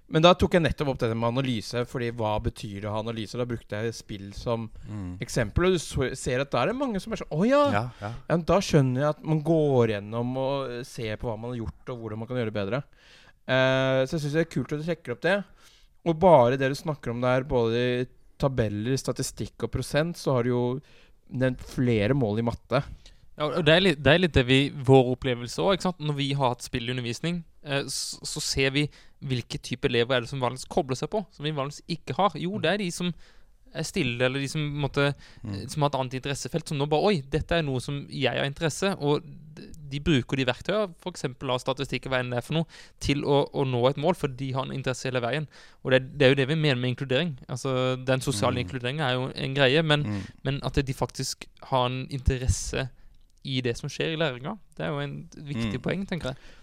Men 0.09 0.25
da 0.25 0.31
tok 0.33 0.55
jeg 0.57 0.65
nettopp 0.65 0.95
opp 0.95 1.01
dette 1.03 1.17
med 1.19 1.29
analyse. 1.29 1.83
Fordi 1.89 2.09
hva 2.17 2.33
betyr 2.43 2.81
det 2.81 2.89
å 2.89 2.95
ha 2.95 3.03
analyse? 3.05 3.39
Da 3.39 3.47
brukte 3.49 3.83
jeg 3.83 3.97
spill 3.97 4.31
som 4.37 4.69
mm. 4.89 5.19
eksempel. 5.25 5.69
Og 5.69 5.77
du 5.77 5.83
så, 5.83 6.09
ser 6.17 6.45
at 6.45 6.53
da 6.53 6.63
er 6.63 6.73
det 6.73 6.79
mange 6.81 7.03
som 7.05 7.13
er 7.13 7.23
sånn 7.23 7.35
Å 7.35 7.49
ja, 7.49 7.63
ja, 7.75 7.85
ja. 8.01 8.13
ja! 8.31 8.39
Da 8.49 8.61
skjønner 8.65 9.05
jeg 9.05 9.11
at 9.17 9.25
man 9.35 9.43
går 9.45 9.95
gjennom 9.95 10.37
og 10.41 10.79
ser 10.89 11.21
på 11.21 11.29
hva 11.29 11.37
man 11.41 11.53
har 11.53 11.61
gjort, 11.63 11.93
og 11.93 12.05
hvordan 12.05 12.23
man 12.23 12.31
kan 12.31 12.41
gjøre 12.41 12.53
det 12.53 12.59
bedre. 12.61 12.83
Uh, 13.49 14.05
så 14.05 14.17
jeg 14.17 14.25
syns 14.25 14.37
det 14.37 14.45
er 14.45 14.53
kult 14.53 14.73
at 14.73 14.81
du 14.81 14.89
trekker 14.89 15.17
opp 15.17 15.25
det. 15.25 15.37
Og 16.09 16.17
bare 16.21 16.61
det 16.61 16.71
du 16.73 16.79
snakker 16.79 17.13
om 17.13 17.21
der, 17.25 17.45
både 17.49 17.83
i 17.83 18.07
tabeller, 18.39 18.97
statistikk 19.01 19.67
og 19.67 19.73
prosent, 19.75 20.17
så 20.17 20.37
har 20.37 20.47
du 20.47 20.53
jo 20.55 20.65
nevnt 21.29 21.61
flere 21.69 22.17
mål 22.17 22.41
i 22.41 22.47
matte. 22.49 22.81
Ja, 23.39 23.49
og 23.53 23.61
det 23.67 23.75
er, 23.75 23.83
litt, 23.85 24.01
det 24.03 24.13
er 24.13 24.23
litt 24.23 24.35
det 24.35 24.45
vi, 24.49 24.59
vår 24.73 25.13
opplevelse 25.15 25.63
òg. 25.63 25.85
Når 26.03 26.17
vi 26.19 26.33
har 26.35 26.55
hatt 26.55 26.65
spillundervisning, 26.67 27.43
så, 27.91 28.21
så, 28.23 28.43
ser 28.45 28.71
vi 28.77 28.85
hvilke 29.19 29.59
type 29.59 29.89
elever 29.89 30.17
er 30.17 30.25
det 30.25 30.31
som 30.31 30.43
vanligvis 30.43 30.69
kobler 30.71 30.99
seg 30.99 31.11
på, 31.11 31.25
som 31.35 31.47
vi 31.47 31.55
vanligvis 31.57 31.83
ikke 31.99 32.15
har. 32.19 32.37
Jo, 32.39 32.61
det 32.63 32.71
er 32.71 32.83
de 32.85 32.91
som 32.95 33.13
er 33.75 33.87
stille, 33.87 34.25
eller 34.25 34.41
de 34.41 34.49
som, 34.49 34.63
måtte, 34.83 35.13
mm. 35.43 35.59
som 35.69 35.85
har 35.85 35.93
et 35.93 35.99
annet 36.01 36.19
interessefelt. 36.21 36.69
Som 36.69 36.81
nå 36.81 36.89
bare 36.91 37.11
Oi, 37.11 37.21
dette 37.33 37.59
er 37.59 37.67
noe 37.67 37.83
som 37.85 38.01
jeg 38.09 38.39
har 38.39 38.49
interesse 38.49 38.95
Og 39.05 39.27
de 39.89 40.01
bruker 40.05 40.37
de 40.37 40.47
verktøyene, 40.49 40.93
f.eks. 41.01 41.25
av 41.25 41.61
statistikk 41.63 42.07
og 42.07 42.13
hva 42.13 42.21
enn 42.23 42.33
det 42.33 42.41
er 42.41 42.45
for 42.45 42.59
noe, 42.59 42.69
til 43.03 43.25
å, 43.25 43.41
å, 43.57 43.65
nå 43.65 43.81
et 43.89 44.01
mål, 44.01 44.19
for 44.21 44.33
de 44.41 44.51
har 44.55 44.67
en 44.67 44.75
interesse 44.75 45.09
hele 45.09 45.23
veien. 45.25 45.49
Og 45.83 45.95
det, 45.95 46.03
det, 46.13 46.27
er 46.27 46.35
jo 46.35 46.39
det 46.43 46.49
vi 46.51 46.59
mener 46.61 46.81
med 46.83 46.93
inkludering. 46.93 47.33
Altså, 47.49 47.97
Den 47.97 48.23
sosiale 48.25 48.59
mm. 48.59 48.63
inkluderingen 48.67 49.07
er 49.07 49.17
jo 49.17 49.31
en 49.33 49.57
greie, 49.57 49.83
men, 49.83 50.05
mm. 50.05 50.21
men, 50.45 50.61
at 50.69 50.77
de 50.77 50.95
faktisk 50.95 51.49
har 51.71 51.89
en 51.89 52.03
interesse 52.13 52.89
i 53.49 53.63
det 53.65 53.79
som 53.79 53.89
skjer 53.89 54.13
i 54.13 54.21
læringa. 54.21 54.59
Det 54.77 54.85
er 54.85 54.93
jo 54.93 55.01
en 55.01 55.19
viktig 55.33 55.79
mm. 55.79 55.85
poeng, 55.85 56.05
tenker 56.11 56.35
jeg. 56.35 56.55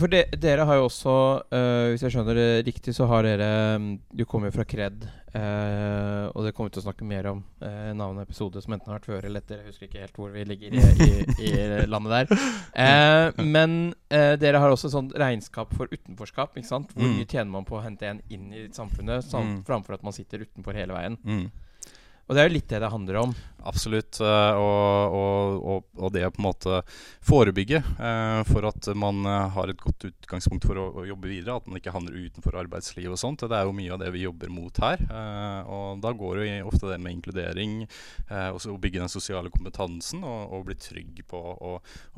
For 0.00 0.12
de, 0.12 0.22
dere 0.40 0.64
har 0.68 0.78
jo 0.78 0.86
også, 0.88 1.12
uh, 1.52 1.86
hvis 1.92 2.04
jeg 2.04 2.14
skjønner 2.14 2.38
det 2.38 2.50
riktig, 2.66 2.94
så 2.96 3.06
har 3.10 3.26
dere 3.26 3.48
mm, 3.80 3.90
Du 4.18 4.24
kommer 4.28 4.50
jo 4.50 4.56
fra 4.58 4.66
Kred. 4.68 5.06
Uh, 5.36 6.32
og 6.32 6.46
det 6.46 6.54
kommer 6.56 6.70
vi 6.70 6.76
til 6.76 6.80
å 6.80 6.86
snakke 6.86 7.04
mer 7.08 7.26
om 7.28 7.42
uh, 7.60 7.90
en 7.90 8.00
annen 8.00 8.22
episode 8.22 8.60
som 8.64 8.72
enten 8.72 8.88
har 8.88 9.00
vært 9.00 9.08
før 9.10 9.26
eller 9.28 9.44
etter. 9.44 9.60
Jeg 9.60 9.74
husker 9.74 9.90
ikke 9.90 10.04
helt 10.04 10.20
hvor 10.22 10.32
vi 10.32 10.46
ligger 10.48 10.76
i, 10.78 10.84
i, 11.04 11.50
i 11.50 11.50
landet 11.92 12.14
der. 12.14 12.46
Uh, 12.72 13.44
men 13.44 13.76
dere 14.08 14.62
har 14.62 14.72
også 14.72 14.88
sånn 14.92 15.10
regnskap 15.18 15.74
for 15.76 15.92
utenforskap. 15.92 16.56
Ikke 16.56 16.70
sant? 16.70 16.94
Hvor 16.94 17.04
mm. 17.04 17.18
mye 17.18 17.28
tjener 17.28 17.52
man 17.52 17.68
på 17.68 17.76
å 17.78 17.84
hente 17.84 18.08
en 18.08 18.22
inn 18.32 18.48
i 18.54 18.66
samfunnet, 18.72 19.26
sånn, 19.28 19.58
mm. 19.58 19.62
framfor 19.68 19.98
at 19.98 20.06
man 20.06 20.16
sitter 20.16 20.46
utenfor 20.46 20.78
hele 20.78 20.96
veien. 20.96 21.20
Mm. 21.26 21.46
Og 22.26 22.34
det 22.34 22.42
er 22.42 22.48
jo 22.48 22.56
litt 22.56 22.70
det 22.70 22.80
det 22.82 22.90
handler 22.90 23.20
om. 23.20 23.34
Absolutt. 23.66 24.20
Eh, 24.20 24.58
og, 24.60 25.14
og, 25.16 25.86
og, 25.98 26.10
det 26.14 26.22
å 26.26 26.32
på 26.34 26.40
en 26.40 26.46
måte 26.46 26.80
forebygge 27.26 27.80
eh, 27.82 28.40
for 28.46 28.68
at 28.68 28.88
man 28.98 29.26
eh, 29.26 29.48
har 29.56 29.72
et 29.72 29.80
godt 29.80 30.06
utgangspunkt 30.08 30.66
for 30.68 30.78
å, 30.78 30.86
å, 31.00 31.06
jobbe 31.08 31.30
videre. 31.30 31.58
At 31.58 31.66
man 31.66 31.80
ikke 31.80 31.94
havner 31.94 32.14
utenfor 32.14 32.58
arbeidslivet 32.62 33.16
og 33.16 33.20
sånt. 33.20 33.42
Det 33.42 33.58
er 33.58 33.66
jo 33.66 33.74
mye 33.76 33.94
av 33.96 34.02
det 34.02 34.12
vi 34.14 34.24
jobber 34.24 34.52
mot 34.52 34.82
her. 34.82 35.02
og 35.66 36.02
da 36.02 36.12
går 36.14 36.42
jo 36.42 36.68
ofte 36.70 36.90
det 36.90 36.98
med 37.02 37.16
inkludering. 37.16 37.78
også 38.28 38.74
å 38.74 38.80
bygge 38.80 39.02
den 39.02 39.12
sosiale 39.12 39.50
kompetansen 39.52 40.24
og, 40.26 40.52
og 40.54 40.66
bli 40.68 40.76
trygg 40.80 41.22
på 41.28 41.40
å, 41.40 41.76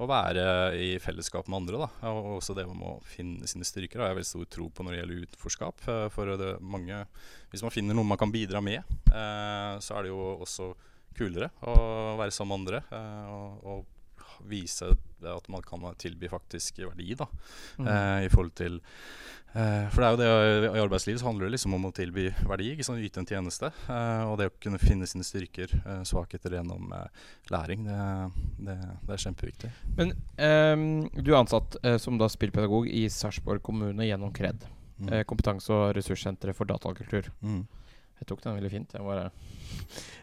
være 0.08 0.44
i 0.76 0.90
fellesskap 1.02 1.48
med 1.48 1.62
andre. 1.62 1.84
Da. 1.84 2.12
Og 2.12 2.38
også 2.38 2.56
det 2.56 2.66
med 2.68 2.84
å 2.88 2.98
finne 3.08 3.48
sine 3.48 3.66
styrker 3.66 4.02
har 4.02 4.12
jeg 4.12 4.20
veldig 4.20 4.32
stor 4.32 4.52
tro 4.58 4.68
på 4.72 4.84
når 4.84 4.94
det 4.94 5.00
gjelder 5.02 5.24
utenforskap. 5.28 5.88
for 6.14 6.36
det 6.38 6.54
mange 6.60 7.04
hvis 7.48 7.64
man 7.64 7.72
finner 7.72 7.96
noe 7.96 8.04
man 8.04 8.20
kan 8.20 8.32
bidra 8.32 8.60
med, 8.60 8.84
så 9.08 9.94
er 9.96 10.04
det 10.04 10.10
jo 10.10 10.20
også 10.44 10.72
kulere 11.18 11.52
å 11.66 11.76
være 12.20 12.34
sammen 12.34 12.64
med 12.64 12.74
andre. 12.74 12.82
Eh, 12.94 13.30
og, 13.36 13.62
og, 13.64 13.86
vise 14.46 14.86
at 15.26 15.48
man 15.50 15.64
kan 15.66 15.82
tilby 15.98 16.28
faktisk 16.30 16.76
verdi, 16.78 17.08
da. 17.18 17.26
Mm. 17.74 17.88
Eh, 17.90 18.18
I 18.22 18.28
forhold 18.30 18.52
til 18.54 18.76
eh, 19.50 19.88
For 19.90 19.98
det 19.98 20.06
er 20.06 20.12
jo 20.12 20.60
det 20.62 20.68
i 20.68 20.82
arbeidslivet 20.84 21.18
så 21.18 21.26
handler 21.26 21.48
det 21.48 21.56
liksom 21.56 21.74
om 21.74 21.88
å 21.88 21.90
tilby 21.96 22.28
verdi, 22.46 22.68
ikke 22.70 22.86
sånn 22.86 23.02
yte 23.02 23.24
en 23.24 23.26
tjeneste. 23.26 23.72
Eh, 23.90 24.22
og 24.30 24.38
det 24.38 24.46
å 24.52 24.54
kunne 24.62 24.78
finne 24.78 25.10
sine 25.10 25.26
styrker, 25.26 25.74
eh, 25.80 26.06
svakheter 26.06 26.54
gjennom 26.54 26.94
læring, 27.50 27.90
det, 27.90 27.98
det, 28.62 28.78
det, 28.78 29.10
er 29.16 29.24
kjempeviktig. 29.26 29.74
Men 29.98 30.14
ehm, 30.38 30.88
du 31.18 31.32
er 31.32 31.40
ansatt 31.42 31.80
som 31.98 32.22
da 32.22 32.30
spillpedagog 32.30 32.86
i 32.94 33.08
Sarpsborg 33.10 33.66
kommune 33.66 34.06
gjennom 34.06 34.30
KRED. 34.38 34.68
Mm. 34.98 35.12
Eh, 35.12 35.24
kompetanse- 35.24 35.72
og 35.72 35.94
ressurssenteret 35.96 36.56
for 36.56 36.66
datakultur. 36.66 37.30
Mm. 37.42 37.66
Jeg 38.18 38.28
tok 38.30 38.42
den 38.44 38.56
veldig 38.58 38.70
fint. 38.72 38.94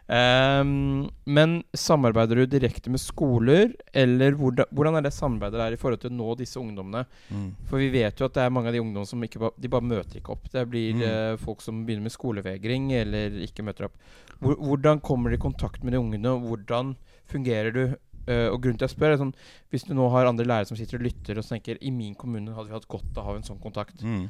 um, 0.07 1.07
men 1.25 1.55
samarbeider 1.73 2.41
du 2.41 2.45
direkte 2.45 2.91
med 2.93 3.01
skoler, 3.01 3.73
eller 3.93 4.37
hvordan, 4.39 4.69
hvordan, 4.71 4.99
er 4.99 5.07
det 5.07 5.13
samarbeidet 5.15 5.61
der 5.61 5.77
i 5.77 5.79
forhold 5.81 6.03
til 6.03 6.13
å 6.13 6.17
nå 6.19 6.35
disse 6.39 6.59
ungdommene? 6.59 7.05
Mm. 7.29 7.49
For 7.69 7.81
vi 7.81 7.89
vet 7.93 8.19
jo 8.19 8.29
at 8.29 8.37
det 8.37 8.45
er 8.45 8.53
mange 8.53 8.71
av 8.71 8.77
de 8.77 8.83
ungdommene 8.83 9.09
som 9.09 9.23
ikke 9.25 9.51
de 9.55 9.71
bare 9.71 9.89
møter 9.93 10.19
ikke 10.19 10.35
opp. 10.35 10.51
Det 10.51 10.67
blir 10.69 11.01
uh, 11.05 11.41
folk 11.41 11.63
som 11.65 11.85
begynner 11.87 12.09
med 12.09 12.15
skolevegring 12.15 12.91
eller 12.99 13.41
ikke 13.47 13.65
møter 13.65 13.89
opp. 13.89 13.99
Hvordan 14.43 14.99
kommer 14.99 15.31
du 15.31 15.39
i 15.39 15.45
kontakt 15.45 15.83
med 15.83 15.95
de 15.95 16.01
ungene, 16.01 16.35
og 16.35 16.49
hvordan 16.49 16.95
fungerer 17.31 17.71
du 17.73 17.83
eh, 18.27 18.47
og 18.49 18.59
grunnen 18.63 18.79
til 18.79 18.87
at 18.87 18.91
jeg 18.91 18.97
spør, 18.97 19.13
er 19.13 19.21
sånn 19.21 19.33
Hvis 19.73 19.85
du 19.87 19.93
nå 19.97 20.07
har 20.13 20.29
andre 20.29 20.45
lærere 20.47 20.69
som 20.69 20.77
sitter 20.79 20.99
og 20.99 21.05
lytter 21.05 21.39
og 21.39 21.47
tenker 21.47 21.79
I 21.81 21.91
min 21.93 22.15
kommune 22.19 22.53
hadde 22.55 22.71
vi 22.71 22.75
hatt 22.77 22.87
godt 22.91 23.17
av 23.17 23.23
å 23.23 23.27
ha 23.29 23.35
en 23.39 23.45
sånn 23.47 23.61
kontakt. 23.61 24.03
Mm. 24.03 24.27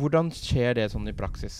Hvordan 0.00 0.30
skjer 0.34 0.76
det 0.78 0.86
sånn 0.92 1.08
i 1.10 1.14
praksis? 1.16 1.56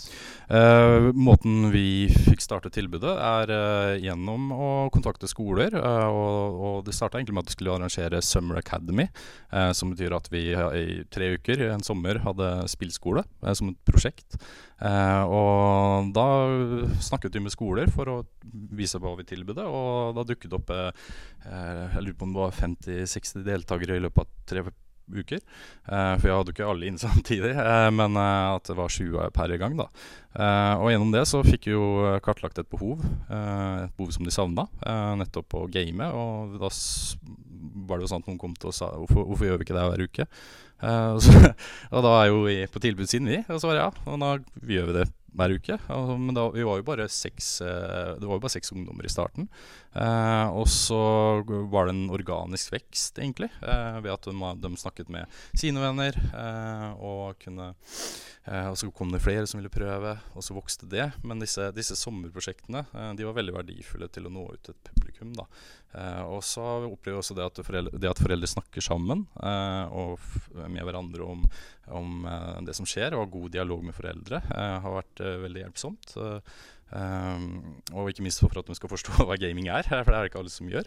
Uh, 0.47 1.11
måten 1.17 1.73
vi 1.73 2.07
fikk 2.29 2.45
startet 2.45 2.77
tilbudet, 2.77 3.13
er 3.13 3.51
uh, 3.51 3.95
gjennom 3.99 4.53
å 4.55 4.69
kontakte 4.95 5.29
skoler. 5.31 5.75
og, 5.75 6.61
og 6.69 6.77
det 6.87 6.95
starta 6.95 7.19
egentlig 7.19 7.37
med 7.37 7.47
at 7.47 7.51
vi 7.51 7.57
skulle 7.57 7.75
arrangere 7.75 8.23
Summer 8.23 8.61
Academy, 8.61 9.09
som 9.77 9.91
betyr 9.93 10.15
at 10.17 10.31
vi 10.33 10.45
i 10.55 11.01
tre 11.13 11.33
uker 11.37 11.67
en 11.71 11.85
sommer 11.85 12.21
hadde 12.25 12.51
spillskole 12.71 13.25
som 13.59 13.73
et 13.73 13.81
prosjekt. 13.89 14.39
Eh, 14.77 15.23
og 15.33 16.11
da 16.13 16.27
snakket 17.01 17.39
vi 17.39 17.45
med 17.47 17.55
skoler 17.55 17.89
for 17.93 18.13
å 18.13 18.17
vise 18.77 19.01
hva 19.01 19.15
vi 19.17 19.25
tilbød, 19.29 19.63
og 19.65 20.19
da 20.19 20.25
dukket 20.29 20.53
det 20.53 20.59
opp 20.59 20.73
eh, 20.75 21.07
Jeg 21.47 22.03
lurer 22.03 22.19
på 22.19 22.29
om 22.29 22.35
det 22.35 22.43
var 22.43 22.59
50-60 22.59 23.47
deltakere 23.47 23.97
i 23.97 24.05
løpet 24.05 24.27
av 24.27 24.45
tre 24.51 24.67
uker. 25.13 25.41
Eh, 25.87 26.13
for 26.19 26.29
jeg 26.29 26.37
hadde 26.37 26.53
jo 26.53 26.57
ikke 26.57 26.69
alle 26.71 26.89
inn 26.89 27.01
samtidig, 27.07 27.55
eh, 27.55 27.89
men 27.95 28.19
eh, 28.21 28.55
at 28.57 28.69
det 28.69 28.77
var 28.79 28.93
20 28.93 29.33
per 29.37 29.57
gang. 29.61 29.79
da. 29.79 29.91
Og 30.37 30.91
gjennom 30.93 31.15
det 31.15 31.23
så 31.31 31.41
fikk 31.47 31.71
vi 31.71 31.73
jo 31.73 31.87
kartlagt 32.25 32.59
et 32.61 32.69
behov, 32.69 33.01
eh, 33.01 33.87
et 33.87 33.97
behov 33.97 34.13
som 34.13 34.27
de 34.27 34.35
savna, 34.35 34.67
nettopp 35.17 35.57
å 35.57 35.67
game. 35.73 36.11
Og 36.13 36.59
da 36.61 36.71
var 37.87 37.99
det 37.99 38.07
jo 38.07 38.13
sånn 38.13 38.25
at 38.25 38.31
noen 38.31 38.41
kom 38.41 38.57
til 38.57 38.73
og 38.73 38.77
sa 38.77 38.91
hvorfor, 38.93 39.25
hvorfor 39.31 39.49
gjør 39.49 39.61
vi 39.61 39.69
ikke 39.69 39.77
det 39.77 39.87
hver 39.91 40.09
uke? 40.09 40.27
Og, 40.87 41.21
så, 41.25 41.33
og 41.95 42.03
da 42.05 42.17
er 42.19 42.27
jo 42.29 42.43
vi 42.45 42.59
på 42.69 42.83
tilbudssiden, 42.85 43.31
vi. 43.33 43.41
Og 43.49 43.63
så 43.63 43.71
var 43.71 43.79
det 43.79 43.85
ja, 43.87 43.93
og 44.11 44.21
da 44.21 44.35
gjør 44.75 44.91
vi 44.91 44.99
det 44.99 45.07
hver 45.37 45.57
uke. 45.57 45.79
Men 45.89 46.37
da, 46.37 46.47
vi 46.53 46.69
var 46.69 46.81
jo 46.81 46.89
bare 46.91 47.09
seks, 47.13 47.49
det 47.63 48.25
var 48.25 48.37
jo 48.37 48.43
bare 48.45 48.57
seks 48.59 48.75
ungdommer 48.77 49.09
i 49.09 49.13
starten. 49.13 49.49
Eh, 49.97 50.49
og 50.53 50.69
så 50.69 50.99
var 51.73 51.87
det 51.87 51.95
en 51.95 52.11
organisk 52.13 52.75
vekst, 52.75 53.19
egentlig, 53.23 53.49
eh, 53.63 53.99
ved 54.05 54.13
at 54.13 54.29
de, 54.29 54.53
de 54.61 54.73
snakket 54.77 55.13
med 55.13 55.39
sine 55.57 55.81
venner. 55.81 56.19
Eh, 56.37 56.91
og, 57.01 57.39
kunne, 57.41 57.71
og 58.69 58.77
så 58.77 58.91
kom 58.95 59.15
det 59.15 59.23
flere 59.25 59.47
som 59.49 59.61
ville 59.61 59.73
prøve, 59.73 60.17
og 60.35 60.45
så 60.45 60.57
vokste 60.57 60.89
det. 60.91 61.09
Men 61.25 61.41
disse, 61.43 61.71
disse 61.77 61.97
sommerprosjektene 61.99 62.85
de 63.17 63.27
var 63.27 63.37
veldig 63.39 63.57
verdifulle 63.57 64.11
til 64.13 64.29
å 64.29 64.33
nå 64.33 64.45
ut 64.53 64.63
til 64.67 64.77
et 64.77 64.93
publikum. 64.93 65.33
da. 65.37 65.49
Og 66.29 66.43
så 66.45 66.63
opplever 66.85 67.17
vi 67.17 67.21
også 67.23 67.35
det 67.39 67.47
at 67.47 67.59
foreldre, 67.65 67.99
det 68.03 68.11
at 68.11 68.21
foreldre 68.21 68.51
snakker 68.51 68.85
sammen 68.85 69.23
og 69.41 70.21
med 70.69 70.83
hverandre 70.85 71.25
om, 71.25 71.47
om 71.89 72.27
det 72.67 72.75
som 72.77 72.89
skjer, 72.89 73.17
og 73.17 73.25
har 73.25 73.33
god 73.33 73.55
dialog 73.55 73.87
med 73.87 73.97
foreldre, 73.97 74.43
har 74.53 74.97
vært 74.99 75.25
veldig 75.47 75.63
hjelpsomt. 75.65 76.17
Eh, 76.21 76.57
Um, 76.95 77.81
og 77.93 78.11
ikke 78.13 78.23
minst 78.23 78.39
for 78.41 78.55
at 78.61 78.69
de 78.69 78.77
skal 78.79 78.91
forstå 78.93 79.17
hva 79.27 79.37
gaming 79.41 79.67
er, 79.73 79.83
for 79.89 80.07
det 80.13 80.19
er 80.19 80.27
det 80.27 80.31
ikke 80.33 80.43
alle 80.45 80.53
som 80.55 80.69
gjør. 80.71 80.87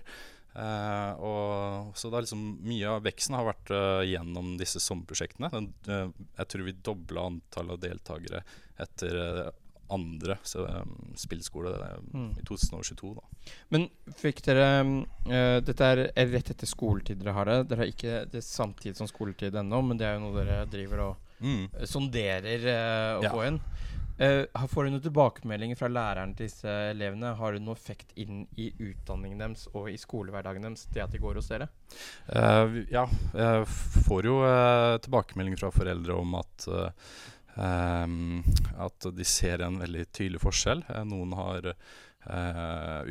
Uh, 0.49 1.11
og, 1.21 1.89
så 1.95 2.09
det 2.09 2.17
er 2.17 2.23
liksom 2.25 2.45
Mye 2.65 2.87
av 2.89 3.03
veksten 3.05 3.35
har 3.37 3.45
vært 3.51 3.69
uh, 3.69 4.01
gjennom 4.07 4.55
disse 4.59 4.81
sommerprosjektene. 4.81 5.51
Den, 5.53 5.67
uh, 5.91 6.09
jeg 6.39 6.49
tror 6.53 6.65
vi 6.65 6.73
dobla 6.87 7.27
antallet 7.29 7.75
av 7.77 7.83
deltakere 7.83 8.41
etter 8.81 9.19
andre 9.89 10.35
så, 10.45 10.65
um, 10.69 11.13
spillskole 11.17 11.71
Mm. 12.13 12.31
i 12.39 12.43
2022. 12.45 13.13
Da. 13.17 13.53
Men 13.73 13.87
fikk 14.17 14.41
dere 14.45 14.65
uh, 14.85 15.59
Dette 15.65 15.85
er, 15.85 16.01
rett 16.29 16.51
etter 16.53 16.69
skoletid 16.69 17.21
dere 17.21 17.33
har 17.37 17.49
det. 17.49 17.57
Dere 17.71 17.83
har 17.83 17.89
ikke 17.93 18.19
det 18.33 18.43
samtidig 18.45 18.97
som 18.97 19.09
skoletid 19.09 19.57
ennå, 19.57 19.81
men 19.85 19.97
det 20.01 20.05
er 20.09 20.17
jo 20.17 20.27
noe 20.27 20.37
dere 20.43 20.63
driver 20.71 21.05
og 21.11 21.25
Mm. 21.39 21.69
sonderer 21.87 22.65
uh, 22.67 23.19
å 23.21 23.23
Ja. 23.23 23.29
få 23.31 23.45
inn. 23.47 23.61
Har- 24.19 24.67
får 24.67 24.83
du 24.83 24.91
noen 24.91 25.03
tilbakemeldinger 25.05 25.79
fra 25.79 25.87
læreren 25.87 26.35
til 26.35 26.49
disse 26.49 26.73
elevene? 26.91 27.31
Har 27.39 27.55
du 27.55 27.63
noe 27.63 27.77
effekt 27.77 28.11
inn 28.19 28.41
i 28.59 28.69
utdanningen 28.75 29.39
deres 29.39 29.67
og 29.71 29.87
i 29.91 29.97
skolehverdagen 29.97 30.67
deres, 30.67 30.85
det 30.91 31.05
at 31.05 31.15
de 31.15 31.21
går 31.23 31.39
hos 31.39 31.47
dere? 31.51 31.69
Uh, 32.27 32.81
ja, 32.91 33.05
jeg 33.33 33.67
får 34.09 34.27
jo 34.27 34.41
uh, 34.43 34.97
tilbakemeldinger 35.05 35.63
fra 35.63 35.71
foreldre 35.71 36.19
om 36.19 36.35
at 36.41 36.67
em, 37.59 38.43
at 38.79 39.09
de 39.15 39.25
ser 39.27 39.63
en 39.65 39.79
veldig 39.81 40.05
tydelig 40.11 40.43
forskjell. 40.43 40.83
Noen 41.07 41.33
har 41.39 41.73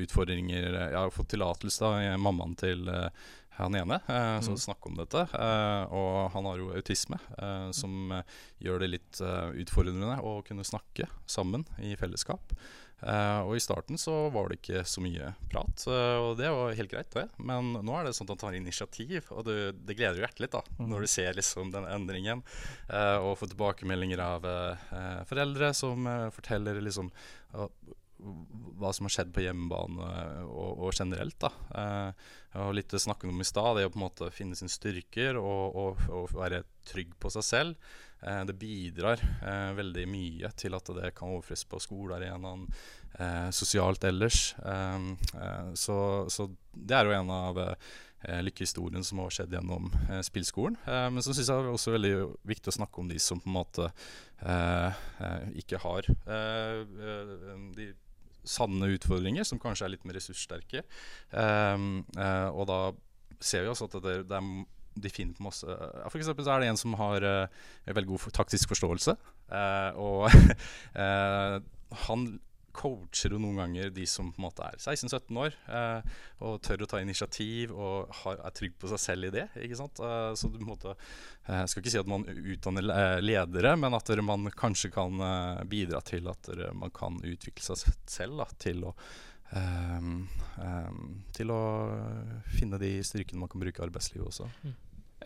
utfordringer 0.03 0.73
Jeg 0.91 0.97
har 0.99 1.11
fått 1.15 1.31
tillatelse 1.33 1.85
av 1.85 2.01
eh, 2.03 2.17
mammaen 2.21 2.57
til 2.61 2.89
eh, 2.93 3.09
han 3.59 3.75
ene 3.75 3.97
uh, 4.07 4.39
som 4.41 4.55
Mm. 4.55 4.59
snakker 4.63 4.87
om 4.93 4.99
dette. 5.01 5.23
eh, 5.35 5.85
og 5.91 6.31
han 6.31 6.45
har 6.47 6.59
jo 6.61 6.69
autisme, 6.79 7.19
eh, 7.43 7.71
som 7.75 8.13
eh, 8.13 8.23
gjør 8.63 8.79
det 8.85 8.89
litt 8.93 9.21
eh, 9.21 9.49
utfordrende 9.65 10.21
å 10.23 10.43
kunne 10.47 10.63
snakke 10.63 11.09
sammen 11.27 11.65
i 11.83 11.97
fellesskap. 11.99 12.55
Eh, 13.03 13.41
og 13.43 13.57
i 13.57 13.61
starten 13.63 13.99
så 13.99 14.31
var 14.31 14.49
det 14.49 14.61
ikke 14.61 14.85
så 14.87 15.03
mye 15.03 15.33
prat, 15.51 15.85
eh, 15.91 16.17
og 16.23 16.37
det 16.39 16.49
var 16.55 16.73
helt 16.79 16.91
greit, 16.95 17.11
det. 17.15 17.27
Men 17.39 17.73
nå 17.83 17.99
er 17.99 18.07
det 18.07 18.15
sånn 18.15 18.27
at 18.31 18.37
han 18.37 18.43
tar 18.47 18.55
initiativ, 18.59 19.27
og 19.35 19.45
det, 19.51 19.59
det 19.87 19.99
gleder 19.99 20.19
jo 20.19 20.27
hjertet 20.29 20.45
litt 20.47 20.55
da, 20.55 20.63
mm. 20.79 20.87
når 20.95 21.01
du 21.01 21.11
ser 21.11 21.35
liksom 21.35 21.71
den 21.75 21.87
endringen. 21.91 22.43
eh, 22.89 23.19
og 23.19 23.39
får 23.43 23.57
tilbakemeldinger 23.57 24.23
av 24.23 24.47
eh, 24.47 25.23
foreldre 25.27 25.75
som 25.75 26.07
eh, 26.07 26.29
forteller 26.31 26.79
liksom 26.83 27.11
eh, 27.55 27.67
hva 28.19 28.91
som 28.95 29.07
har 29.07 29.15
skjedd 29.15 29.31
på 29.35 29.45
hjemmebane 29.45 30.09
og, 30.47 30.83
og 30.89 30.97
generelt. 30.97 31.39
da. 31.43 31.51
Eh, 31.81 32.27
og 32.59 32.75
litt 32.75 32.91
det 32.91 33.01
snakket 33.03 33.31
om 33.31 33.41
i 33.43 33.47
stad, 33.47 33.77
det 33.79 33.87
å 33.87 33.93
på 33.93 34.01
en 34.01 34.07
måte 34.07 34.31
finne 34.35 34.59
sine 34.59 34.73
styrker 34.73 35.39
og, 35.41 35.79
og, 35.79 36.05
og 36.11 36.35
være 36.37 36.65
trygg 36.89 37.15
på 37.21 37.31
seg 37.37 37.47
selv. 37.47 37.93
Eh, 38.23 38.43
det 38.49 38.57
bidrar 38.59 39.23
eh, 39.23 39.71
veldig 39.79 40.09
mye 40.11 40.51
til 40.59 40.79
at 40.79 40.91
det 40.99 41.15
kan 41.19 41.37
overføres 41.37 41.67
på 41.71 41.81
skolearenaen, 41.85 42.67
eh, 43.21 43.49
sosialt 43.55 44.09
ellers. 44.09 44.53
Eh, 44.59 45.09
eh, 45.39 45.73
så, 45.79 45.99
så 46.33 46.51
det 46.75 46.99
er 46.99 47.09
jo 47.09 47.19
en 47.21 47.35
av 47.35 47.65
lykkehistorien 48.27 49.05
som 49.05 49.21
har 49.23 49.31
skjedd 49.31 49.55
gjennom 49.55 49.93
eh, 50.09 50.21
spillskolen. 50.27 50.77
Eh, 50.87 51.07
men 51.13 51.23
så 51.23 51.35
syns 51.35 51.49
jeg 51.49 51.55
det 51.63 51.71
er 51.71 51.77
også 51.77 51.95
veldig 51.95 52.15
viktig 52.51 52.73
å 52.73 52.79
snakke 52.81 53.03
om 53.03 53.11
de 53.11 53.19
som 53.23 53.41
på 53.43 53.51
en 53.51 53.57
måte 53.59 53.89
eh, 54.43 54.99
eh, 55.23 55.49
ikke 55.63 55.81
har 55.85 56.09
eh, 56.11 56.83
eh, 56.83 57.33
de 57.79 57.93
sanne 58.49 58.91
utfordringer, 58.97 59.47
som 59.47 59.61
kanskje 59.63 59.87
er 59.87 59.95
litt 59.95 60.09
mer 60.09 60.19
ressurssterke. 60.19 60.85
Um, 61.31 62.03
uh, 62.17 62.49
og 62.55 62.67
da 62.71 62.81
ser 63.45 63.65
vi 63.65 63.71
også 63.71 63.87
at 63.91 64.01
det, 64.03 64.19
det 64.31 64.41
er 64.41 64.51
de 64.99 65.11
finner 65.15 65.37
på 65.37 65.45
masse 65.47 65.67
ja, 65.69 66.09
For 66.11 66.19
eksempel 66.19 66.43
så 66.47 66.57
er 66.57 66.63
det 66.63 66.73
en 66.73 66.81
som 66.81 66.97
har 66.99 67.23
uh, 67.23 67.67
veldig 67.87 68.13
god 68.13 68.23
for- 68.25 68.35
taktisk 68.35 68.73
forståelse. 68.73 69.15
Uh, 69.47 69.91
og 69.95 70.27
uh, 70.99 71.59
han 72.09 72.29
coacher 72.79 73.35
jo 73.35 73.41
noen 73.43 73.59
ganger 73.59 73.93
de 73.95 74.07
som 74.09 74.31
på 74.33 74.41
en 74.41 74.47
måte 74.47 74.67
er 74.67 74.79
16-17 74.79 75.41
år, 75.43 75.57
eh, 75.79 76.19
og 76.47 76.59
tør 76.65 76.85
å 76.85 76.91
ta 76.91 77.03
initiativ 77.03 77.75
og 77.75 78.13
har, 78.23 78.41
er 78.47 78.57
trygg 78.57 78.77
på 78.79 78.91
seg 78.93 79.03
selv 79.03 79.29
i 79.29 79.33
det. 79.35 79.47
ikke 79.59 79.81
sant? 79.81 80.03
Eh, 80.03 80.33
så 80.39 80.51
du 80.51 80.59
på 80.59 80.65
en 80.65 80.73
måte 80.73 80.95
Jeg 81.49 81.71
skal 81.71 81.83
ikke 81.83 81.95
si 81.95 82.03
at 82.03 82.11
man 82.11 82.27
utdanner 82.29 82.93
eh, 82.95 83.21
ledere, 83.25 83.75
men 83.81 83.97
at 83.99 84.13
man 84.25 84.51
kanskje 84.57 84.93
kan 84.95 85.25
eh, 85.25 85.65
bidra 85.71 86.03
til 86.07 86.29
at 86.31 86.53
man 86.77 86.95
kan 86.95 87.19
utvikle 87.25 87.65
seg 87.65 87.99
selv 88.07 88.45
da, 88.45 88.53
til 88.63 88.87
å 88.91 88.95
Um, 89.49 90.27
um, 90.61 91.05
til 91.33 91.49
å 91.49 91.61
finne 92.53 92.77
de 92.81 92.99
styrkene 93.07 93.41
man 93.41 93.49
kan 93.49 93.63
bruke 93.63 93.81
i 93.81 93.85
arbeidslivet 93.87 94.29
også. 94.29 94.49
Eh, 94.69 94.75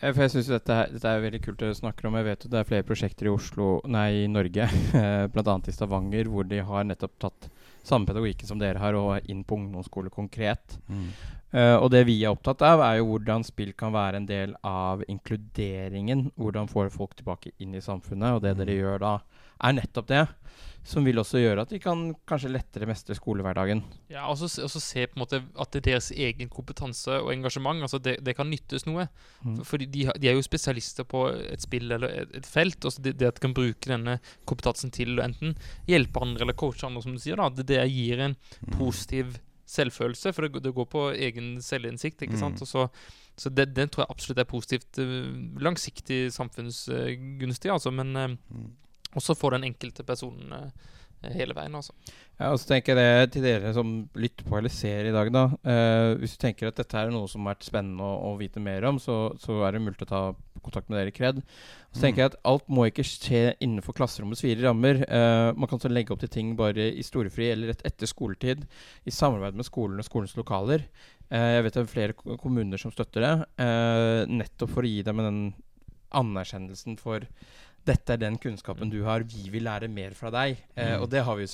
For 0.01 0.23
jeg 0.25 0.33
synes 0.33 0.49
dette, 0.49 0.77
dette 0.95 1.09
er 1.09 1.21
veldig 1.23 1.41
kult 1.43 1.59
det 1.61 1.69
du 1.71 1.77
snakker 1.77 2.09
om. 2.09 2.15
Jeg 2.17 2.27
vet 2.27 2.45
jo 2.45 2.49
det 2.51 2.59
er 2.59 2.69
flere 2.69 2.85
prosjekter 2.87 3.29
i 3.29 3.33
Oslo, 3.33 3.67
nei, 3.85 4.07
i 4.23 4.31
Norge, 4.31 4.65
eh, 4.99 5.25
bl.a. 5.31 5.57
i 5.69 5.75
Stavanger, 5.75 6.31
hvor 6.31 6.47
de 6.49 6.63
har 6.65 6.87
nettopp 6.89 7.13
tatt 7.21 7.49
samme 7.83 8.07
pedagogikken 8.07 8.47
som 8.47 8.59
dere 8.61 8.81
har, 8.81 8.97
og 8.97 9.29
inn 9.29 9.43
på 9.45 9.59
ungdomsskole 9.59 10.11
konkret. 10.13 10.79
Eh, 11.53 11.75
og 11.75 11.91
det 11.93 12.05
vi 12.09 12.17
er 12.23 12.33
opptatt 12.33 12.63
av, 12.65 12.81
er 12.81 12.97
jo 12.97 13.11
hvordan 13.11 13.45
spill 13.45 13.73
kan 13.77 13.93
være 13.93 14.21
en 14.21 14.27
del 14.29 14.55
av 14.65 15.03
inkluderingen. 15.05 16.31
Hvordan 16.39 16.71
får 16.71 16.93
folk 16.95 17.13
tilbake 17.19 17.53
inn 17.61 17.75
i 17.77 17.83
samfunnet. 17.83 18.39
Og 18.39 18.45
det 18.45 18.55
dere 18.57 18.79
gjør 18.79 19.03
da, 19.03 19.13
er 19.63 19.73
nettopp 19.79 20.07
det. 20.07 20.25
Som 20.85 21.05
vil 21.07 21.15
også 21.15 21.39
gjøre 21.39 21.61
at 21.63 21.69
de 21.71 21.77
kan 21.79 22.09
kanskje 22.27 22.49
lettere 22.51 22.83
mestre 22.89 23.15
skolehverdagen. 23.15 23.79
Ja, 24.11 24.25
og 24.27 24.35
så 24.35 24.49
og 24.65 24.67
så 24.69 24.81
se 24.83 25.05
på 25.07 25.15
en 25.15 25.21
måte 25.21 25.37
at 25.55 25.71
det 25.71 25.79
er 25.79 25.85
deres 25.93 26.09
egen 26.11 26.49
kompetanse 26.51 27.21
og 27.23 27.29
engasjement 27.31 27.79
altså 27.85 28.01
det, 28.03 28.17
det 28.19 28.33
kan 28.35 28.49
nyttes 28.51 28.83
noe. 28.85 29.05
Mm. 29.45 29.61
For- 29.63 29.79
de, 29.79 29.87
de 30.19 30.27
er 30.27 30.35
jo 30.35 30.43
spesialister 30.43 31.07
på 31.07 31.21
et 31.53 31.63
spill 31.63 31.87
eller 31.95 32.09
et, 32.25 32.35
et 32.35 32.45
felt. 32.45 32.83
Og 32.83 32.91
så 32.91 32.99
det, 33.05 33.15
det 33.21 33.29
at 33.31 33.39
de 33.39 33.45
kan 33.45 33.55
bruke 33.55 33.87
denne 33.93 34.17
kompetansen 34.45 34.91
til 34.91 35.15
å 35.15 35.23
enten 35.23 35.55
hjelpe 35.87 36.19
andre 36.19 36.43
eller 36.43 36.59
coache 36.59 36.83
andre, 36.89 37.01
som 37.07 37.15
du 37.15 37.23
sier, 37.23 37.39
da, 37.39 37.47
det, 37.47 37.63
det 37.71 37.79
gir 37.87 38.19
en 38.27 38.35
Mm. 38.67 38.75
positiv 38.75 39.39
selvfølelse. 39.65 40.33
For 40.35 40.49
det, 40.49 40.65
det 40.67 40.75
går 40.75 40.91
på 40.91 41.07
egen 41.15 41.61
selvinnsikt, 41.63 42.27
ikke 42.27 42.37
sant. 42.43 42.59
Mm. 42.59 42.67
Og 42.67 42.67
så, 42.67 42.89
så 43.39 43.49
det, 43.55 43.69
den 43.73 43.87
tror 43.87 44.03
jeg 44.03 44.11
absolutt 44.17 44.43
er 44.43 44.51
positivt. 44.51 44.99
eh, 44.99 45.31
Langsiktig 45.63 46.25
samfunnsgunstig, 46.35 47.71
altså. 47.71 47.91
Men 47.95 48.15
eh, 48.19 48.27
Mm. 48.51 48.71
Også 49.15 49.35
for 49.37 49.55
den 49.55 49.63
enkelte 49.69 50.03
personen 50.07 50.51
eh, 50.57 50.89
hele 51.37 51.55
veien, 51.55 51.71
altså. 51.79 51.93
Ja, 52.39 52.49
og 52.51 52.57
så 52.59 52.67
tenker 52.73 52.97
jeg 52.97 52.99
det 53.23 53.31
til 53.31 53.43
dere 53.45 53.69
som 53.75 53.91
lytter 54.19 54.43
på 54.43 54.57
eller 54.57 54.73
ser 54.73 55.05
i 55.07 55.13
dag, 55.15 55.29
da. 55.31 55.43
Eh, 55.63 56.15
hvis 56.19 56.33
du 56.35 56.41
tenker 56.41 56.67
at 56.67 56.75
dette 56.81 56.97
er 56.99 57.13
noe 57.13 57.29
som 57.31 57.45
har 57.45 57.53
vært 57.55 57.67
spennende 57.69 58.03
å, 58.03 58.33
å 58.33 58.37
vite 58.41 58.59
mer 58.59 58.83
om, 58.89 58.99
så, 58.99 59.31
så 59.39 59.61
er 59.63 59.71
det 59.77 59.83
mulig 59.85 60.01
å 60.03 60.09
ta 60.09 60.23
kontakt 60.63 60.89
med 60.91 60.99
dere 60.99 61.11
i 61.13 61.15
Kred. 61.15 61.39
Så 61.93 61.99
Mm. 61.99 62.01
tenker 62.01 62.21
jeg 62.23 62.29
at 62.31 62.37
alt 62.49 62.67
må 62.73 62.87
ikke 62.89 63.03
skje 63.05 63.41
innenfor 63.61 63.93
klasserommets 63.93 64.41
fire 64.41 64.63
rammer. 64.65 65.03
Eh, 65.05 65.49
man 65.53 65.69
kan 65.69 65.79
så 65.79 65.91
legge 65.91 66.11
opp 66.15 66.19
til 66.23 66.31
ting 66.33 66.55
bare 66.57 66.87
i 66.89 67.03
storefri 67.05 67.51
eller 67.53 67.69
rett 67.71 67.83
etter 67.85 68.09
skoletid, 68.09 68.63
i 69.05 69.11
samarbeid 69.13 69.53
med 69.59 69.67
skolen 69.67 70.01
og 70.01 70.07
skolens 70.07 70.33
lokaler. 70.39 70.87
Eh, 71.29 71.49
jeg 71.59 71.63
vet 71.67 71.77
det 71.77 71.83
er 71.83 71.91
flere 71.93 72.37
kommuner 72.41 72.81
som 72.81 72.91
støtter 72.95 73.21
det, 73.27 73.33
eh, 73.63 74.23
nettopp 74.31 74.73
for 74.73 74.83
å 74.83 74.89
gi 74.89 75.03
dem 75.05 75.21
den 75.23 75.43
anerkjennelsen 76.13 76.97
for 76.99 77.23
dette 77.85 78.13
er 78.13 78.17
den 78.17 78.37
kunnskapen 78.37 78.89
du 78.91 79.03
har, 79.03 79.23
vi 79.27 79.49
vil 79.51 79.63
lære 79.63 79.89
mer 79.91 80.11
fra 80.15 80.29
deg. 80.31 80.57
Eh, 80.77 80.95
Mm. 80.95 81.01
og 81.03 81.09
det 81.11 81.23
har 81.25 81.35
vi 81.35 81.43
jo 81.43 81.49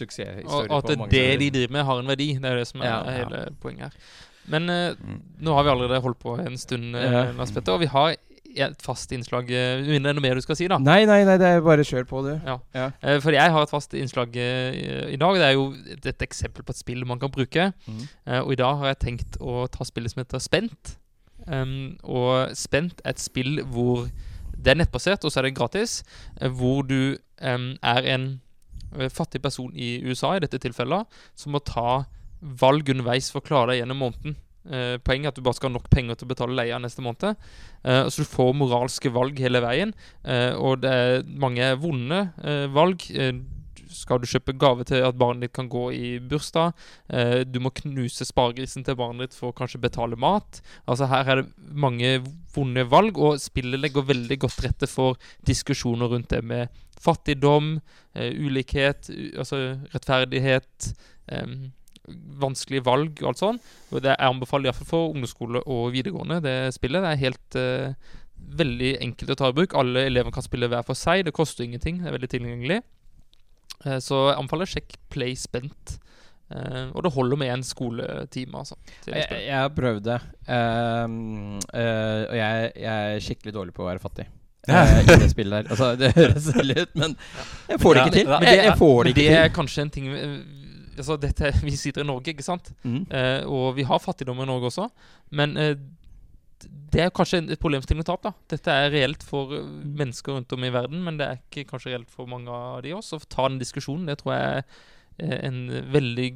Og, 0.45 0.67
på. 0.67 0.73
og 0.73 0.77
at 0.91 0.97
mange 0.97 1.11
det 1.11 1.25
steder. 1.25 1.37
de 1.39 1.49
driver 1.51 1.71
med, 1.71 1.85
har 1.85 1.99
en 1.99 2.07
verdi. 2.07 2.33
Det 2.39 2.45
er 2.45 2.55
det 2.57 2.67
som 2.67 2.81
er 2.81 2.85
Ja, 2.85 3.03
ja. 3.03 3.17
hele 3.25 3.47
poenget 3.61 3.81
her. 3.81 3.91
Men 4.47 4.69
eh, 4.69 4.93
Mm. 4.95 5.21
nå 5.41 5.53
har 5.53 5.63
vi 5.63 5.69
allerede 5.69 6.01
holdt 6.01 6.19
på 6.19 6.39
en 6.39 6.57
stund, 6.57 6.95
eh. 6.95 7.31
Lars 7.37 7.51
Petter, 7.51 7.73
og 7.73 7.79
vi 7.81 7.85
har 7.87 8.15
et 8.55 8.81
fast 8.81 9.11
innslag. 9.11 9.49
eh, 9.51 9.81
Mindre 9.85 10.13
noe 10.13 10.21
mer 10.21 10.33
du 10.35 10.41
skal 10.41 10.55
si, 10.55 10.67
da. 10.67 10.77
Nei, 10.79 11.05
nei, 11.05 11.23
nei, 11.23 11.37
det 11.37 11.45
er 11.47 11.61
bare 11.61 11.83
kjør 11.85 12.05
på, 12.07 12.23
du. 12.23 12.41
Ja. 12.45 12.57
Ja. 12.73 12.91
Eh, 13.03 13.19
For 13.19 13.31
jeg 13.31 13.51
har 13.51 13.61
et 13.61 13.69
fast 13.69 13.91
innslag 13.93 14.35
eh, 14.35 15.13
i 15.13 15.17
dag. 15.17 15.33
Det 15.35 15.43
er 15.45 15.53
jo 15.53 15.73
et, 15.91 16.05
et 16.05 16.17
eksempel 16.19 16.63
på 16.63 16.69
et 16.71 16.77
spill 16.77 17.05
man 17.05 17.19
kan 17.19 17.29
bruke. 17.29 17.73
Mm. 17.87 18.07
Eh, 18.25 18.39
og 18.41 18.51
i 18.51 18.55
dag 18.55 18.75
har 18.77 18.87
jeg 18.87 18.99
tenkt 18.99 19.37
å 19.39 19.67
ta 19.69 19.83
spillet 19.83 20.11
som 20.11 20.23
heter 20.23 20.39
Spent. 20.39 20.97
Um, 21.47 21.97
og 22.03 22.49
Spent 22.57 23.01
er 23.05 23.09
et 23.11 23.19
spill 23.19 23.61
hvor 23.63 24.09
det 24.59 24.73
er 24.73 24.79
nettbasert, 24.81 25.23
og 25.23 25.31
så 25.31 25.41
er 25.41 25.49
det 25.49 25.55
gratis. 25.57 26.03
eh, 26.41 26.49
hvor 26.49 26.83
du 26.83 27.17
er 27.39 28.03
en 28.13 28.41
eh, 28.97 29.09
fattig 29.09 29.41
person 29.41 29.71
i 29.73 30.01
USA, 30.03 30.35
i 30.35 30.43
dette 30.43 30.59
tilfellet, 30.59 31.07
som 31.35 31.51
må 31.51 31.59
ta 31.59 32.05
valg 32.39 32.89
underveis 32.89 33.31
for 33.31 33.41
å 33.41 33.47
klare 33.47 33.73
deg 33.73 33.83
gjennom 33.83 34.05
måneden. 34.05 34.37
Uh, 34.69 34.99
poenget 35.01 35.25
er 35.25 35.31
at 35.31 35.37
du 35.39 35.41
bare 35.41 35.55
skal 35.55 35.71
ha 35.71 35.77
nok 35.77 35.87
penger 35.89 36.17
til 36.19 36.27
å 36.27 36.29
betale 36.29 36.53
leia 36.53 36.77
neste 36.77 37.01
måned. 37.01 37.39
Uh, 37.81 38.05
så 38.11 38.21
du 38.21 38.27
får 38.29 38.51
moralske 38.53 39.09
valg 39.09 39.39
hele 39.39 39.61
veien. 39.63 39.93
uh, 40.27 40.53
og 40.59 40.83
det 40.83 40.91
er 40.91 41.23
mange 41.25 41.71
vonde 41.79 42.19
valg. 42.75 43.07
Skal 43.89 44.21
du 44.21 44.27
kjøpe 44.29 44.55
gave 44.59 44.85
til 44.87 45.03
at 45.05 45.17
barnet 45.19 45.47
ditt 45.47 45.55
kan 45.57 45.69
gå 45.71 45.85
i 45.95 46.09
bursdag? 46.21 46.73
Eh, 47.09 47.41
du 47.45 47.59
må 47.63 47.73
knuse 47.81 48.27
sparegrisen 48.27 48.85
til 48.85 48.97
barnet 48.99 49.29
ditt 49.29 49.37
for 49.37 49.51
å 49.51 49.57
kanskje 49.57 49.81
betale 49.81 50.19
mat. 50.19 50.61
Altså 50.85 51.09
Her 51.09 51.33
er 51.33 51.41
det 51.41 51.73
mange 51.73 52.19
vonde 52.55 52.85
valg, 52.89 53.17
og 53.17 53.41
spillet 53.41 53.81
legger 53.81 54.07
veldig 54.09 54.39
godt 54.45 54.63
rette 54.65 54.89
for 54.89 55.19
diskusjoner 55.47 56.11
rundt 56.13 56.29
det 56.33 56.43
med 56.43 56.69
fattigdom, 56.99 57.77
eh, 58.15 58.33
ulikhet, 58.35 59.07
altså 59.39 59.79
rettferdighet, 59.93 60.93
Eh, 61.29 61.69
vanskelige 62.41 62.85
valg 62.87 63.19
og 63.21 63.31
alt 63.31 63.41
sånn. 63.41 63.59
Og 63.93 64.01
det 64.01 64.15
er 64.15 64.29
anbefaler 64.29 64.69
iallfall 64.69 64.89
for 64.89 65.11
ungdomsskole 65.11 65.61
og 65.69 65.91
videregående 65.93 66.39
det 66.41 66.55
spillet. 66.73 67.03
Det 67.05 67.11
er 67.11 67.23
helt 67.23 67.57
eh, 67.59 68.13
veldig 68.61 68.93
enkelt 69.05 69.33
å 69.35 69.37
ta 69.37 69.51
i 69.51 69.57
bruk. 69.59 69.75
Alle 69.77 70.07
elevene 70.09 70.33
kan 70.33 70.45
spille 70.45 70.69
hver 70.71 70.87
for 70.87 70.97
seg. 70.97 71.27
Det 71.27 71.35
koster 71.37 71.67
ingenting. 71.67 72.01
Det 72.01 72.09
er 72.09 72.15
veldig 72.17 72.31
tilgjengelig. 72.33 72.79
Eh, 73.85 73.99
så 74.03 74.25
jeg 74.29 74.37
anbefaler 74.39 74.69
sjekk 74.75 74.97
Play 75.13 75.35
Spent. 75.39 75.97
Uh, 76.49 76.89
og 76.97 77.03
det 77.05 77.11
holder 77.13 77.37
med 77.37 77.51
én 77.53 77.61
skoletime, 77.61 78.57
altså. 78.57 78.73
Jeg, 79.05 79.27
jeg 79.45 79.53
har 79.53 79.67
prøvd 79.69 79.99
det, 80.07 80.15
Ehm, 80.49 81.59
uh, 81.61 82.23
og 82.25 82.33
jeg, 82.39 82.71
jeg 82.73 83.13
er 83.13 83.19
skikkelig 83.21 83.53
dårlig 83.53 83.75
på 83.77 83.83
å 83.85 83.89
være 83.91 84.01
fattig. 84.01 84.25
Uh, 84.65 84.95
I 85.03 85.17
det 85.21 85.27
spillet 85.29 85.53
der. 85.53 85.69
Altså, 85.69 85.91
det 85.99 86.09
høres 86.17 86.47
veldig 86.55 86.77
ut, 86.81 86.95
men 87.03 87.13
jeg 87.69 87.81
får 87.83 87.93
det 87.93 88.01
ikke 88.01 88.15
til. 88.15 88.31
Men 88.33 88.47
det, 88.47 88.55
jeg 88.63 88.77
får 88.81 88.97
det 89.03 89.11
Men 89.11 89.19
til. 89.19 89.29
det 89.29 89.37
er 89.43 89.53
kanskje 89.59 89.85
en 89.85 89.93
ting 89.93 90.09
Altså, 90.99 91.15
dette, 91.21 91.53
Vi 91.69 91.75
sitter 91.79 92.03
i 92.03 92.09
Norge, 92.09 92.33
ikke 92.33 92.43
sant? 92.43 92.73
Mm. 92.83 93.05
Eh, 93.07 93.45
og 93.47 93.77
vi 93.77 93.85
har 93.87 94.01
fattigdom 94.03 94.41
i 94.43 94.47
Norge 94.49 94.67
også. 94.67 94.89
Men 95.31 95.53
det 96.93 97.01
er 97.05 97.11
kanskje 97.13 97.43
et 97.53 97.61
problemstilling 97.61 98.01
å 98.03 98.07
ta 98.09 98.15
opp. 98.17 98.23
da 98.27 98.33
Dette 98.55 98.73
er 98.73 98.91
reelt 98.93 99.23
for 99.25 99.53
eh, 99.55 99.65
mennesker 100.01 100.33
rundt 100.37 100.53
om 100.57 100.63
i 100.65 100.71
verden, 100.73 101.03
men 101.05 101.17
det 101.19 101.27
er 101.27 101.41
ikke 101.41 101.67
kanskje 101.71 101.93
reelt 101.93 102.09
for 102.13 102.29
mange 102.29 102.49
av 102.49 102.81
de 102.85 102.95
også. 102.97 103.19
Å 103.21 103.29
ta 103.29 103.47
den 103.49 103.59
diskusjonen, 103.61 104.07
det 104.09 104.17
tror 104.21 104.35
jeg 104.35 104.63
er 105.19 105.43
en 105.49 105.59
veldig 105.93 106.29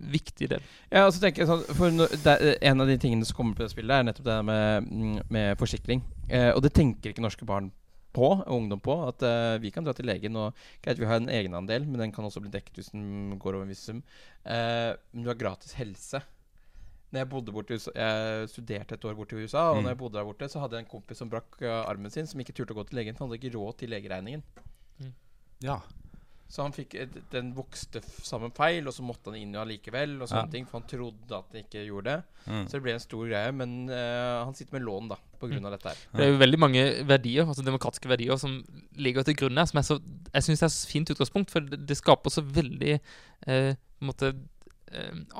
viktig 0.00 0.46
del. 0.48 0.62
Ja, 0.88 1.02
og 1.04 1.12
så 1.12 1.20
tenker 1.20 1.42
jeg 1.42 1.50
sånn 1.50 1.76
For 1.76 1.92
no, 1.92 2.06
er- 2.24 2.56
En 2.64 2.80
av 2.80 2.88
de 2.88 2.94
tingene 2.96 3.26
som 3.28 3.36
kommer 3.36 3.54
på 3.58 3.66
det 3.66 3.74
spillet, 3.74 3.92
er 3.92 4.06
nettopp 4.08 4.24
det 4.30 4.38
med, 4.48 4.86
mm, 4.88 5.18
med 5.28 5.58
forsikring. 5.60 6.00
Eh, 6.28 6.50
og 6.54 6.62
det 6.64 6.72
tenker 6.72 7.12
ikke 7.12 7.20
norske 7.24 7.44
barn 7.44 7.68
på, 8.16 8.30
og 8.40 8.48
ungdom 8.56 8.80
på. 8.80 8.96
At 9.06 9.22
eh, 9.22 9.58
vi 9.60 9.70
kan 9.70 9.84
dra 9.84 9.92
til 9.94 10.08
legen, 10.08 10.34
og 10.40 10.54
greit, 10.82 10.98
vi 10.98 11.06
har 11.06 11.20
en 11.20 11.28
egenandel, 11.28 11.84
men 11.86 12.00
den 12.00 12.12
kan 12.16 12.24
også 12.24 12.40
bli 12.42 12.50
dekket 12.50 12.80
hvis 12.80 12.90
den 12.94 13.36
går 13.38 13.54
over 13.58 13.68
en 13.68 13.74
viss 13.74 13.84
sum. 13.86 14.00
Eh, 14.44 14.96
men 15.12 15.22
du 15.22 15.28
har 15.30 15.38
gratis 15.38 15.76
helse. 15.78 16.22
Når 17.12 17.18
jeg 17.24 17.28
bodde 17.28 17.52
borte 17.52 17.74
i 17.74 17.76
USA 17.80 17.90
Jeg 17.96 18.48
studerte 18.52 18.94
et 18.94 19.04
år 19.04 19.14
borte 19.18 19.34
i 19.34 19.42
USA, 19.44 19.64
og 19.70 19.76
Mm. 19.78 19.82
når 19.82 19.90
jeg 19.90 19.98
bodde 19.98 20.18
der 20.18 20.24
borte, 20.28 20.48
så 20.48 20.60
hadde 20.60 20.76
jeg 20.78 20.84
en 20.86 20.90
kompis 20.90 21.18
som 21.18 21.30
brakk 21.30 21.62
eh, 21.62 21.84
armen 21.90 22.10
sin, 22.10 22.26
som 22.26 22.40
ikke 22.40 22.52
turte 22.54 22.70
å 22.72 22.78
gå 22.78 22.84
til 22.88 22.96
legen. 23.00 23.16
Han 23.18 23.28
hadde 23.28 23.40
ikke 23.40 23.56
råd 23.58 23.78
til 23.78 23.90
legeregningen. 23.90 24.42
Ja. 25.62 25.80
Så 26.50 26.64
han 26.64 26.72
fikk 26.74 26.96
Den 27.30 27.52
vokste 27.54 28.00
sammen 28.26 28.50
feil, 28.50 28.86
og 28.88 28.94
så 28.96 29.04
måtte 29.06 29.30
han 29.30 29.36
inn 29.38 29.52
allikevel, 29.54 30.16
og 30.20 30.26
sånne 30.28 30.46
Ja. 30.48 30.50
ting, 30.50 30.64
for 30.66 30.80
han 30.80 30.88
trodde 30.88 31.36
at 31.36 31.44
han 31.52 31.62
ikke 31.62 31.84
gjorde 31.86 32.04
det. 32.10 32.24
Mm. 32.46 32.64
Så 32.66 32.70
det 32.72 32.82
ble 32.82 32.92
en 32.96 33.00
stor 33.04 33.26
greie. 33.28 33.52
Men 33.52 33.88
uh, 33.88 34.44
han 34.46 34.54
sitter 34.54 34.72
med 34.78 34.82
lån, 34.82 35.08
da, 35.12 35.16
på 35.38 35.48
grunn 35.48 35.64
av 35.66 35.72
dette 35.76 35.88
her. 35.92 35.96
Det 36.16 36.24
er 36.26 36.32
jo 36.32 36.38
veldig 36.38 36.58
mange 36.58 36.82
verdier, 37.06 37.46
altså 37.46 37.62
demokratiske 37.64 38.08
verdier, 38.08 38.36
som 38.36 38.64
ligger 38.96 39.22
til 39.22 39.34
grunn 39.36 39.56
her. 39.62 39.66
Som 39.70 39.78
er 39.78 39.82
så, 39.86 40.00
jeg 40.34 40.42
syns 40.42 40.62
er 40.66 40.68
så 40.74 40.88
fint 40.90 41.10
utgangspunkt, 41.14 41.50
for 41.50 41.60
det, 41.60 41.86
det 41.86 41.96
skaper 41.96 42.30
så 42.34 42.42
veldig 42.42 42.96
eh, 43.46 43.74
på 43.74 44.02
en 44.02 44.10
måte 44.10 44.26
eh, 44.34 44.40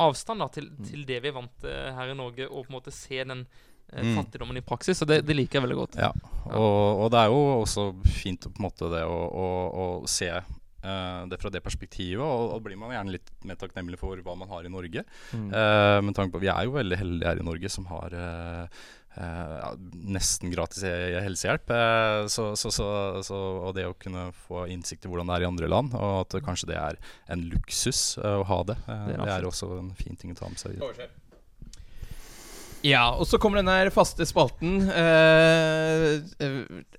avstand 0.07 0.45
da, 0.45 0.49
til, 0.55 0.71
til 0.87 1.03
det 1.09 1.19
vi 1.25 1.31
er 1.33 1.37
vant 1.37 1.53
til 1.63 1.93
her 1.97 2.13
i 2.13 2.17
Norge, 2.19 2.47
og 2.49 2.65
på 2.65 2.71
en 2.71 2.79
måte 2.79 2.95
se 2.95 3.25
den 3.25 3.45
eh, 3.47 4.05
Mm. 4.05 4.15
fattigdommen 4.21 4.57
i 4.57 4.63
praksis. 4.63 4.99
Så 4.99 5.07
det, 5.09 5.25
det 5.27 5.35
liker 5.35 5.59
jeg 5.59 5.67
veldig 5.67 5.79
godt. 5.81 5.97
Ja, 5.99 6.13
og, 6.47 7.05
og 7.05 7.11
det 7.11 7.19
er 7.25 7.33
jo 7.33 7.41
også 7.59 7.91
fint 8.07 8.47
på 8.47 8.55
en 8.61 8.69
måte 8.69 8.91
det 8.93 9.03
å, 9.03 9.17
å, 9.27 9.47
å 9.75 9.87
se 10.07 10.31
uh, 10.31 11.27
det 11.31 11.41
fra 11.43 11.51
det 11.53 11.63
perspektivet, 11.65 12.23
og, 12.23 12.55
og 12.55 12.63
blir 12.65 12.79
man 12.79 12.95
gjerne 12.95 13.17
litt 13.17 13.33
mer 13.49 13.59
takknemlig 13.61 13.99
for 14.01 14.21
hva 14.25 14.37
man 14.39 14.51
har 14.53 14.67
i 14.67 14.73
Norge. 14.73 15.05
Mm. 15.35 15.51
Uh, 15.51 15.99
men 16.07 16.17
tanke 16.17 16.37
på 16.37 16.43
Vi 16.45 16.53
er 16.53 16.69
jo 16.69 16.77
veldig 16.79 17.01
heldige 17.01 17.33
her 17.33 17.43
i 17.43 17.47
Norge 17.51 17.73
som 17.73 17.89
har 17.91 18.15
eh, 18.17 18.63
eh, 18.63 18.89
ja, 19.17 19.71
nesten 20.07 20.53
gratis 20.53 20.85
helsehjelp. 20.87 21.73
Eh, 21.75 22.27
så, 22.31 22.51
så, 22.57 22.71
så, 22.71 22.87
så, 23.27 23.39
og 23.67 23.75
det 23.75 23.89
å 23.89 23.97
kunne 23.99 24.29
få 24.47 24.67
innsikt 24.71 25.07
i 25.07 25.11
hvordan 25.11 25.31
det 25.31 25.39
er 25.39 25.47
i 25.47 25.51
andre 25.51 25.71
land, 25.71 25.97
og 25.99 26.21
at 26.23 26.39
kanskje 26.47 26.71
det 26.73 26.79
er 26.79 27.01
en 27.33 27.43
luksus 27.51 28.19
eh, 28.23 28.39
å 28.39 28.47
ha 28.47 28.61
det, 28.71 28.79
eh, 28.87 29.09
Det 29.11 29.17
er 29.19 29.25
det 29.25 29.35
er 29.39 29.51
også 29.51 29.73
en 29.81 29.91
fin 29.99 30.17
ting 30.21 30.35
å 30.35 30.39
ta 30.39 30.53
med 30.53 30.63
seg. 30.63 30.79
videre. 30.79 31.11
Ja, 32.83 33.11
og 33.13 33.27
så 33.29 33.37
kommer 33.39 33.61
den 33.61 33.69
her 33.69 33.91
faste 33.93 34.25
spalten. 34.27 34.81
Uh, 34.89 36.21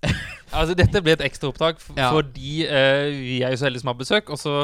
Altså 0.52 0.74
Dette 0.76 1.00
ble 1.00 1.13
et 1.15 1.22
ekstraopptak 1.24 1.78
Ja. 1.96 2.10
fordi 2.12 2.65
uh, 2.67 3.08
vi 3.15 3.38
er 3.41 3.54
jo 3.54 3.60
så 3.62 3.65
heldige 3.70 3.82
som 3.86 3.94
har 3.94 4.00
besøk. 4.02 4.30
Og 4.34 4.38
så 4.41 4.56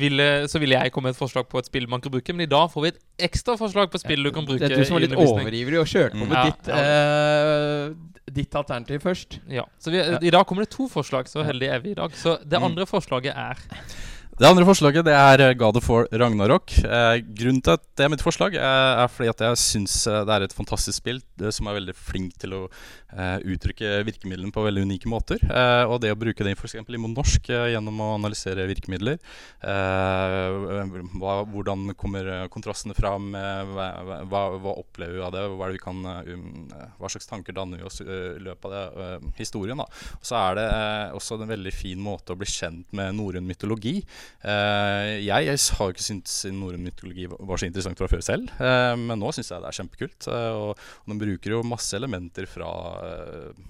ville, 0.00 0.26
så 0.50 0.58
ville 0.62 0.74
jeg 0.76 0.92
komme 0.92 1.08
med 1.08 1.14
et 1.14 1.20
forslag 1.20 1.46
på 1.50 1.58
et 1.62 1.68
spill 1.70 1.86
man 1.90 2.02
kan 2.02 2.12
bruke. 2.14 2.34
Men 2.34 2.44
i 2.48 2.50
dag 2.50 2.66
får 2.72 2.82
vi 2.84 2.90
et 2.92 2.98
ekstra 3.30 3.54
forslag 3.60 3.90
på 3.92 4.00
et 4.00 4.04
spill 4.04 4.26
du 4.26 4.32
kan 4.34 4.46
bruke. 4.46 4.58
det 4.64 4.72
er 4.72 4.82
du 4.82 4.88
som 4.88 4.98
var 4.98 5.04
litt 5.06 5.14
overivrig 5.16 5.78
og 5.80 5.86
kjørte 5.90 6.18
på 6.18 6.24
Mm. 6.24 6.28
med 6.28 6.36
Ja, 6.36 6.44
ditt, 6.50 6.68
eh, 6.74 8.34
ditt 8.42 8.54
alternativ 8.58 9.00
først. 9.06 9.38
Ja, 9.50 9.64
så 9.80 9.90
vi, 9.90 9.98
Ja. 9.98 10.18
I 10.20 10.30
dag 10.30 10.46
kommer 10.46 10.62
det 10.66 10.70
to 10.74 10.88
forslag. 10.88 11.26
Så 11.30 11.44
heldige 11.44 11.70
er 11.70 11.78
vi 11.80 11.90
i 11.90 11.94
dag. 11.94 12.10
Så 12.12 12.36
det 12.42 12.58
Mm. 12.60 12.64
andre 12.70 12.86
forslaget 12.86 13.32
er 13.36 13.54
Det 14.34 14.48
andre 14.48 14.64
forslaget 14.66 15.04
det 15.06 15.12
er 15.14 15.40
eh, 15.44 15.52
God 15.54 15.76
of 15.78 15.86
War 15.86 16.08
Ragnarok. 16.10 16.72
Eh, 16.82 17.20
grunnen 17.38 17.62
til 17.62 17.76
at 17.76 17.84
det 17.94 18.02
er 18.02 18.10
mitt 18.10 18.22
forslag, 18.24 18.56
eh, 18.58 19.02
er 19.04 19.06
fordi 19.06 19.28
at 19.30 19.44
jeg 19.46 19.60
syns 19.62 19.94
eh, 20.10 20.24
det 20.26 20.34
er 20.34 20.46
et 20.48 20.56
fantastisk 20.58 20.98
spill 20.98 21.20
som 21.54 21.68
er 21.70 21.76
veldig 21.76 21.94
flink 21.94 22.34
til 22.42 22.56
å 22.56 22.60
eh, 22.66 23.44
uttrykke 23.54 24.00
virkemidlene 24.08 24.50
på 24.50 24.64
veldig 24.66 24.82
unike 24.88 25.10
måter. 25.12 25.38
Eh, 25.38 25.84
og 25.86 26.00
det 26.02 26.10
å 26.10 26.18
bruke 26.18 26.42
det 26.42 26.56
f.eks. 26.58 26.74
i 26.82 27.00
norsk 27.04 27.52
gjennom 27.52 28.00
å 28.02 28.08
analysere 28.16 28.66
virkemidler. 28.66 29.20
Hva, 29.62 31.36
hvordan 31.54 31.94
kommer 31.94 32.32
kontrastene 32.50 32.98
fram? 32.98 33.30
hva, 33.38 33.86
hva, 34.26 34.74
opplever 34.74 35.14
vi 35.14 35.22
av 35.22 35.30
det? 35.36 35.46
Hva, 35.54 35.68
er 35.68 35.76
det 35.76 35.82
kan, 35.84 36.02
um, 36.26 36.66
hva 36.98 37.10
slags 37.12 37.30
tanker 37.30 37.54
danner 37.54 37.78
vi 37.78 37.86
oss 37.86 38.02
i 38.02 38.06
i 38.34 38.42
løpet 38.42 38.66
av 38.66 38.74
det, 38.74 38.84
uh, 38.98 39.30
historien? 39.38 39.78
Da. 39.78 39.86
Og 40.18 40.26
så 40.26 40.38
er 40.40 40.58
det 40.58 40.66
eh, 40.72 41.14
også 41.16 41.38
en 41.38 41.50
veldig 41.50 41.72
fin 41.74 42.00
måte 42.02 42.34
å 42.34 42.38
bli 42.38 42.48
kjent 42.48 42.94
med 42.96 43.14
norrøn 43.18 43.46
mytologi. 43.46 43.98
Eh, 44.44 45.24
jeg, 45.24 45.46
jeg 45.46 45.58
har 45.78 45.88
jo 45.88 45.94
ikke 45.94 46.04
syntes 46.04 46.34
norrøn 46.52 46.84
mytologi 46.84 47.26
var- 47.30 47.56
så 47.58 47.66
interessant 47.68 47.98
fra 47.98 48.08
før 48.08 48.22
selv, 48.22 48.50
eh, 48.60 48.94
men 48.96 49.18
nå 49.20 49.32
syns 49.32 49.50
jeg 49.50 49.60
det 49.64 49.70
er 49.70 49.78
kjempekult. 49.78 50.28
eh, 50.28 50.52
og, 50.52 50.70
og 51.04 51.08
den 51.08 51.18
bruker 51.22 51.50
jo 51.56 51.62
masse 51.62 51.94
elementer 51.96 52.46
fra 52.50 52.68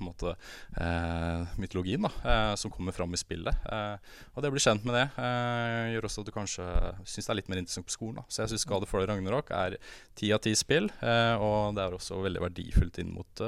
måte, 0.03 0.35
mytologien 1.61 2.03
da, 2.07 2.55
som 2.59 2.71
kommer 2.73 2.93
fram 2.95 3.13
i 3.15 3.21
spillet. 3.21 3.55
Og 4.35 4.43
det 4.43 4.51
å 4.51 4.55
bli 4.55 4.63
kjent 4.63 4.85
med 4.87 4.97
det 4.97 5.05
gjør 5.95 6.09
også 6.09 6.25
at 6.25 6.29
du 6.29 6.35
kanskje 6.35 6.67
syns 7.07 7.27
det 7.29 7.33
er 7.35 7.39
litt 7.41 7.51
mer 7.53 7.61
interessant 7.63 7.89
på 7.89 7.95
skolen. 7.97 8.19
Da. 8.21 8.25
Så 8.29 8.43
jeg 8.45 8.53
syns 8.55 8.65
Skade 8.65 8.89
for 8.89 9.03
deg 9.03 9.11
Ragnarok 9.13 9.51
er 9.55 9.77
ti 10.17 10.31
av 10.35 10.41
ti 10.45 10.55
spill, 10.59 10.89
og 11.03 11.75
det 11.77 11.85
er 11.85 11.97
også 11.97 12.19
veldig 12.25 12.43
verdifullt 12.47 12.99
inn 13.03 13.13
mot 13.15 13.45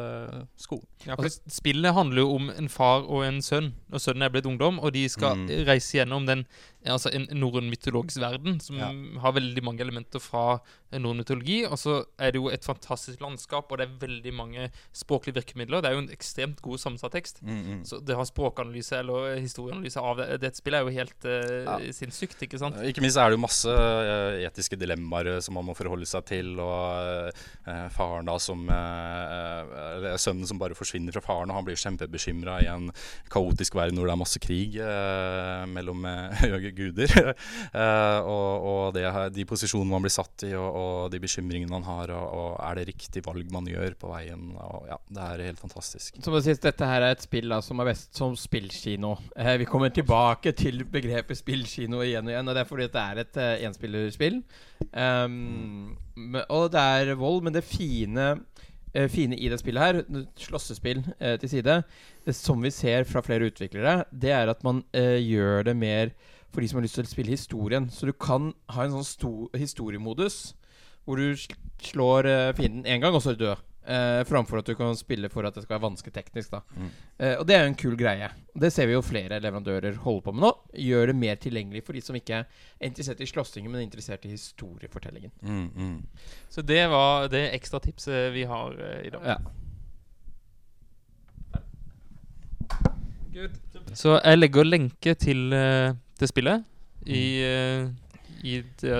skolen. 0.61 0.87
ja, 1.07 1.17
for 1.17 1.31
Spillet 1.57 1.95
handler 1.97 2.23
jo 2.25 2.35
om 2.37 2.51
en 2.53 2.69
far 2.73 3.07
og 3.07 3.25
en 3.27 3.41
sønn. 3.45 3.73
Og 3.93 4.03
sønnen 4.03 4.27
er 4.27 4.33
blitt 4.35 4.47
ungdom, 4.49 4.79
og 4.83 4.93
de 4.97 5.07
skal 5.09 5.37
Mm. 5.37 5.49
reise 5.67 5.97
gjennom 5.99 6.25
den 6.27 6.47
altså 6.93 7.11
en 7.15 7.27
norrøn 7.39 7.71
mytologisk 7.71 8.21
verden 8.23 8.61
som 8.61 8.77
Ja. 8.79 8.91
har 9.21 9.33
veldig 9.33 9.63
mange 9.65 9.81
elementer 9.83 10.21
fra 10.23 10.61
en 10.93 11.03
norrøn 11.03 11.23
mytologi. 11.23 11.65
Og 11.67 11.77
så 11.79 12.05
er 12.19 12.33
det 12.33 12.41
jo 12.41 12.49
et 12.49 12.65
fantastisk 12.65 13.21
landskap, 13.21 13.71
og 13.73 13.79
det 13.79 13.89
er 13.89 13.99
veldig 14.07 14.33
mange 14.35 14.71
språklige 14.95 15.35
virkemidler. 15.41 15.83
Det 15.83 15.91
er 15.91 15.95
jo 15.97 16.03
en 16.05 16.11
ekstremt 16.15 16.61
god 16.63 16.79
sammensatt 16.79 17.13
tekst. 17.13 17.43
Mm, 17.43 17.63
mm. 17.67 17.85
Så 17.85 18.01
det 18.05 18.15
å 18.15 18.21
ha 18.23 18.25
språkanalyse 18.29 18.99
eller 19.01 19.37
historieanalyse 19.43 20.01
av 20.01 20.17
det, 20.23 20.41
det 20.41 20.53
spillet 20.57 20.81
er 20.81 20.85
jo 20.87 20.97
helt 20.99 21.25
uh, 21.25 21.65
Ja. 21.67 21.93
sinnssykt, 21.93 22.41
ikke 22.43 22.59
sant? 22.59 22.77
Ikke 22.87 23.03
minst 23.03 23.17
er 23.19 23.31
det 23.31 23.39
jo 23.39 23.43
masse 23.47 23.67
uh, 23.69 24.37
etiske 24.47 24.77
dilemmaer 24.79 25.27
eh, 25.37 25.41
som 25.41 25.55
man 25.59 25.67
må 25.67 25.75
forholde 25.77 26.07
seg 26.07 26.25
til. 26.29 26.55
Og 26.61 27.33
uh, 27.67 27.89
faren 27.91 28.27
da 28.29 28.39
som 28.39 28.67
eh, 28.71 30.17
sønnen 30.21 30.47
som 30.49 30.59
bare 30.61 30.77
forsvinner 30.77 31.15
fra 31.17 31.23
faren, 31.25 31.51
og 31.51 31.59
han 31.59 31.67
blir 31.67 31.79
kjempebekymra 31.81 32.59
i 32.65 32.69
en 32.71 32.91
kaotisk 33.33 33.77
verden 33.79 33.99
hvor 33.99 34.09
det 34.09 34.15
er 34.17 34.21
masse 34.23 34.41
krig 34.43 34.77
eh, 34.83 35.65
mellom 35.71 36.05
eh, 36.09 36.47
guder. 36.77 37.13
Eh, 37.77 38.19
og 38.27 38.65
og 38.67 38.95
det, 38.95 39.03
de 39.35 39.45
posisjonene 39.49 39.91
man 39.91 40.05
blir 40.05 40.13
satt 40.13 40.45
i, 40.47 40.53
og, 40.57 40.77
og 40.79 41.11
de 41.13 41.19
bekymringene 41.21 41.71
man 41.71 41.85
har, 41.85 42.13
og, 42.15 42.27
og 42.37 42.51
er 42.65 42.79
det 42.79 42.87
riktig 42.93 43.23
valg 43.27 43.51
man 43.53 43.69
gjør 43.69 43.97
på 44.01 44.11
veien. 44.11 44.53
Og, 44.55 44.87
ja, 44.89 44.97
det 45.13 45.25
er 45.25 45.45
helt 45.51 45.61
fantastisk. 45.61 46.17
Som 46.25 46.37
det 46.37 46.45
sies, 46.47 46.63
dette 46.63 46.89
her 46.89 47.05
er 47.05 47.17
et 47.17 47.25
spill 47.27 47.53
da, 47.53 47.61
som 47.65 47.83
er 47.83 47.91
best 47.91 48.17
som 48.17 48.37
spillkino. 48.39 49.17
Eh, 49.37 49.57
vi 49.61 49.69
kommer 49.69 49.93
tilbake 49.95 50.55
til 50.57 50.85
begrepet 50.89 51.41
spillkino 51.41 52.03
igjen 52.05 52.29
og 52.29 52.35
igjen. 52.35 52.49
Og 52.49 52.57
det 52.57 52.63
er 52.63 52.71
fordi 52.71 52.89
det 52.93 53.03
er 53.03 53.23
et 53.23 53.41
eh, 53.43 53.67
enspillerspill. 53.69 54.41
Um, 54.93 55.97
og 56.49 56.71
det 56.73 56.83
er 56.83 57.15
vold, 57.19 57.43
men 57.45 57.55
det 57.55 57.65
fine, 57.65 58.29
eh, 58.95 59.09
fine 59.13 59.37
i 59.37 59.51
det 59.53 59.61
spillet 59.61 59.83
her, 59.83 60.25
slåssespill 60.41 61.03
eh, 61.19 61.37
til 61.41 61.53
side, 61.57 61.83
som 62.33 62.63
vi 62.63 62.73
ser 62.75 63.05
fra 63.09 63.23
flere 63.25 63.51
utviklere, 63.51 64.05
det 64.13 64.33
er 64.35 64.53
at 64.53 64.65
man 64.67 64.83
eh, 64.97 65.21
gjør 65.23 65.69
det 65.71 65.77
mer 65.77 66.15
for 66.53 66.63
de 66.63 66.69
som 66.69 66.81
har 66.81 66.87
lyst 66.87 66.99
til 66.99 67.07
å 67.07 67.11
spille 67.11 67.35
historien. 67.35 67.89
Så 67.93 68.09
du 68.09 68.13
kan 68.13 68.53
ha 68.73 68.85
en 68.85 68.97
sånn 68.99 69.07
sto 69.07 69.33
historiemodus 69.57 70.55
hvor 71.07 71.21
du 71.23 71.39
slår 71.87 72.27
uh, 72.27 72.53
fienden 72.59 72.87
én 72.91 73.03
gang, 73.03 73.15
og 73.15 73.23
så 73.23 73.31
er 73.33 73.39
du 73.39 73.45
død. 73.47 73.65
Uh, 73.87 74.25
framfor 74.27 74.59
at 74.59 74.67
du 74.67 74.75
kan 74.75 74.97
spille 74.99 75.29
for 75.31 75.47
at 75.47 75.55
det 75.55 75.63
skal 75.63 75.77
være 75.77 75.85
vanskelig 75.85 76.15
teknisk. 76.17 76.51
da 76.51 76.61
Mm. 76.75 76.89
Uh, 77.21 77.35
Og 77.39 77.47
det 77.47 77.55
er 77.55 77.61
jo 77.63 77.69
en 77.71 77.79
kul 77.79 77.97
greie. 77.97 78.31
Det 78.55 78.73
ser 78.73 78.87
vi 78.87 78.97
jo 78.97 79.03
flere 79.03 79.39
leverandører 79.41 80.01
holde 80.03 80.23
på 80.23 80.33
med 80.35 80.43
nå. 80.43 80.51
Gjør 80.75 81.07
det 81.07 81.17
mer 81.17 81.37
tilgjengelig 81.37 81.85
for 81.87 81.93
de 81.93 82.01
som 82.03 82.17
ikke 82.19 82.35
er 82.43 82.47
interessert 82.81 83.21
i 83.21 83.27
slåssingen, 83.31 83.71
men 83.71 83.81
er 83.81 83.87
interessert 83.87 84.25
i 84.27 84.35
historiefortellingen. 84.35 85.31
Mm, 85.41 85.71
mm. 85.77 86.03
Så 86.51 86.63
det 86.63 86.89
var 86.91 87.29
det 87.29 87.55
ekstra 87.55 87.79
tipset 87.79 88.33
vi 88.35 88.43
har 88.43 88.75
uh, 88.75 89.07
i 89.07 89.11
dag. 89.11 89.23
Ja. 89.23 89.39
Så 93.95 94.17
jeg 94.19 94.39
legger 94.39 94.67
lenke 94.67 95.15
til 95.15 95.53
uh, 95.55 95.95
det 96.21 96.29
spillet 96.31 96.65
i, 97.07 97.23
eh, 97.45 97.87
i 98.43 98.61
det, 98.81 98.95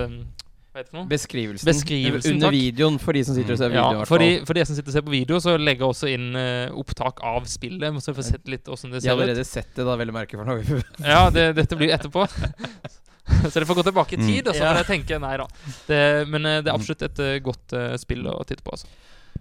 heter 0.77 0.93
det? 0.93 1.03
Beskrivelsen, 1.09 1.67
Beskrivelsen, 1.67 2.37
under 2.37 2.47
takk. 2.47 2.55
videoen, 2.55 2.99
for 3.01 3.17
de 3.17 3.23
som 3.27 3.35
sitter 3.35 3.55
og 3.55 3.59
ser 3.59 3.73
video. 3.73 3.85
Ja, 3.99 4.05
for, 4.07 4.23
de, 4.23 4.45
for 4.47 4.57
de 4.57 4.65
som 4.65 4.77
sitter 4.77 4.93
og 4.93 4.97
ser 4.97 5.05
på 5.07 5.13
video, 5.13 5.39
så 5.43 5.57
legger 5.57 5.85
jeg 5.85 5.95
også 5.95 6.11
inn 6.13 6.29
uh, 6.37 6.77
opptak 6.79 7.19
av 7.25 7.47
spillet. 7.49 7.99
Så 8.03 8.13
vi 8.13 8.19
får 8.21 8.29
sett 8.29 8.53
litt 8.53 8.69
hvordan 8.69 8.93
det 8.93 9.01
De 9.01 9.09
har 9.09 9.15
Jeg 9.15 9.17
ut. 9.17 9.25
allerede 9.25 9.47
sett 9.49 9.73
det, 9.73 9.87
da, 9.87 9.97
vel 9.99 10.13
å 10.13 10.15
merke. 10.15 10.39
For 10.39 10.47
noe. 10.47 10.81
Ja, 11.13 11.27
det, 11.33 11.49
dette 11.57 11.79
blir 11.79 11.93
etterpå. 11.97 12.27
så 13.41 13.51
dere 13.51 13.67
får 13.67 13.81
gå 13.81 13.87
tilbake 13.89 14.15
i 14.15 14.21
tid, 14.23 14.47
og 14.47 14.55
så 14.55 14.63
får 14.63 14.81
jeg 14.83 14.89
tenke 14.93 15.19
nei 15.19 15.35
da. 15.41 15.49
Det, 15.89 16.01
men 16.31 16.47
eh, 16.47 16.61
det 16.63 16.71
er 16.71 16.77
absolutt 16.77 17.03
et 17.09 17.23
uh, 17.23 17.33
godt 17.43 17.75
uh, 17.75 17.91
spill 17.99 18.23
å 18.31 18.39
titte 18.47 18.63
på. 18.63 18.77
Altså. 18.77 18.87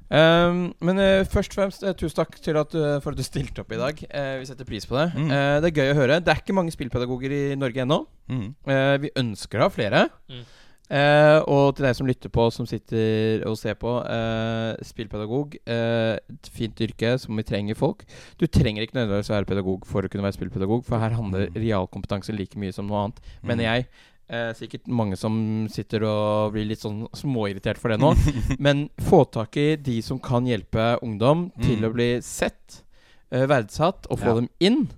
Um, 0.08 0.58
men 0.86 0.98
uh, 1.02 1.24
først 1.26 1.50
og 1.50 1.58
fremst 1.58 1.82
uh, 1.82 1.90
tusen 1.98 2.14
takk 2.20 2.36
til 2.38 2.56
at, 2.60 2.74
uh, 2.78 2.98
for 3.02 3.10
at 3.10 3.18
du 3.18 3.24
stilte 3.26 3.64
opp 3.64 3.72
i 3.74 3.80
dag. 3.80 4.04
Eh, 4.06 4.36
vi 4.38 4.46
setter 4.46 4.64
pris 4.68 4.86
på 4.86 4.94
det. 4.94 5.08
Mm. 5.16 5.30
Eh, 5.34 5.54
det 5.64 5.72
er 5.72 5.80
gøy 5.80 5.90
å 5.94 5.98
høre. 5.98 6.20
Det 6.22 6.30
er 6.30 6.42
ikke 6.44 6.54
mange 6.54 6.70
spillpedagoger 6.74 7.34
i 7.34 7.42
Norge 7.58 7.82
ennå. 7.82 7.98
Mm. 8.30 8.46
Eh, 8.70 8.92
vi 9.02 9.10
ønsker 9.18 9.58
å 9.58 9.66
ha 9.66 9.74
flere. 9.74 10.04
Mm. 10.30 10.44
Eh, 10.86 11.40
og 11.50 11.72
til 11.74 11.82
deg 11.88 11.96
som 11.98 12.06
lytter 12.06 12.30
på, 12.30 12.44
som 12.54 12.68
sitter 12.70 13.42
og 13.50 13.56
ser 13.58 13.74
på. 13.74 13.96
Eh, 14.06 14.78
spillpedagog. 14.86 15.56
Eh, 15.66 16.14
et 16.30 16.50
fint 16.54 16.84
yrke 16.86 17.16
som 17.18 17.34
vi 17.34 17.42
trenger 17.48 17.74
folk. 17.74 18.04
Du 18.38 18.46
trenger 18.46 18.86
ikke 18.86 19.00
nødvendigvis 19.00 19.32
være 19.34 19.50
pedagog 19.50 19.88
for 19.90 20.06
å 20.06 20.12
kunne 20.12 20.22
være 20.28 20.38
spillpedagog, 20.38 20.84
for 20.86 21.02
her 21.02 21.18
handler 21.18 21.48
Mm. 21.50 21.58
realkompetanse 21.66 22.30
like 22.38 22.54
mye 22.54 22.72
som 22.72 22.86
noe 22.86 23.08
annet, 23.08 23.18
mener 23.42 23.64
Mm. 23.64 23.72
jeg. 23.74 23.88
Eh, 24.28 24.50
sikkert 24.58 24.88
mange 24.90 25.14
som 25.16 25.36
sitter 25.70 26.02
og 26.02 26.52
blir 26.56 26.66
litt 26.66 26.80
sånn 26.82 27.04
småirritert 27.14 27.78
for 27.78 27.92
det 27.94 28.00
nå. 28.02 28.10
Men 28.58 28.88
få 29.06 29.24
tak 29.30 29.54
i 29.62 29.76
de 29.76 30.00
som 30.02 30.18
kan 30.18 30.44
hjelpe 30.50 30.96
ungdom 31.02 31.52
til 31.62 31.76
Mm. 31.78 31.86
å 31.86 31.92
bli 31.94 32.08
sett, 32.26 32.82
eh, 33.30 33.46
verdsatt, 33.46 34.06
og 34.10 34.18
få 34.18 34.26
Ja. 34.26 34.34
dem 34.40 34.48
inn. 34.58 34.88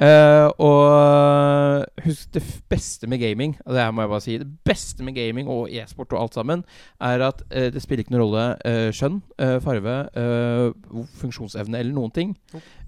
Eh, 0.00 0.48
og 0.58 1.84
husk 2.06 2.30
det 2.32 2.40
beste 2.72 3.06
med 3.06 3.20
gaming, 3.20 3.52
og 3.66 3.74
det 3.74 3.82
her 3.84 3.92
må 3.92 4.00
jeg 4.00 4.08
bare 4.08 4.20
si 4.24 4.38
Det 4.38 4.48
beste 4.64 5.02
med 5.04 5.14
gaming 5.14 5.46
og 5.46 5.68
e-sport 5.68 6.14
og 6.14 6.22
alt 6.22 6.32
sammen, 6.38 6.64
er 7.02 7.20
at 7.20 7.42
eh, 7.50 7.68
det 7.68 7.82
spiller 7.82 8.04
ikke 8.04 8.14
noen 8.16 8.24
rolle 8.24 8.46
eh, 8.64 8.88
skjønn, 8.96 9.20
eh, 9.38 9.58
farve, 9.60 10.08
eh, 10.16 11.04
funksjonsevne 11.20 11.76
eller 11.82 11.92
noen 11.92 12.14
ting. 12.16 12.32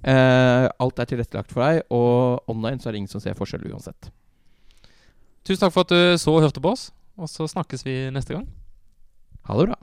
Eh, 0.02 0.68
alt 0.80 0.98
er 0.98 1.04
tilrettelagt 1.12 1.52
for 1.52 1.60
deg, 1.68 1.82
og 1.90 2.40
online 2.48 2.78
så 2.80 2.88
er 2.88 2.92
det 2.96 3.02
ingen 3.04 3.12
som 3.12 3.20
ser 3.20 3.34
forskjell 3.36 3.68
uansett. 3.70 4.08
Tusen 5.42 5.64
takk 5.64 5.74
for 5.74 5.82
at 5.86 5.90
du 5.90 6.18
så 6.22 6.34
og 6.36 6.44
hørte 6.44 6.62
på 6.62 6.70
oss, 6.70 6.90
og 7.18 7.30
så 7.30 7.48
snakkes 7.50 7.82
vi 7.86 7.96
neste 8.14 8.36
gang. 8.36 8.46
Ha 9.48 9.58
det 9.58 9.72
bra. 9.72 9.78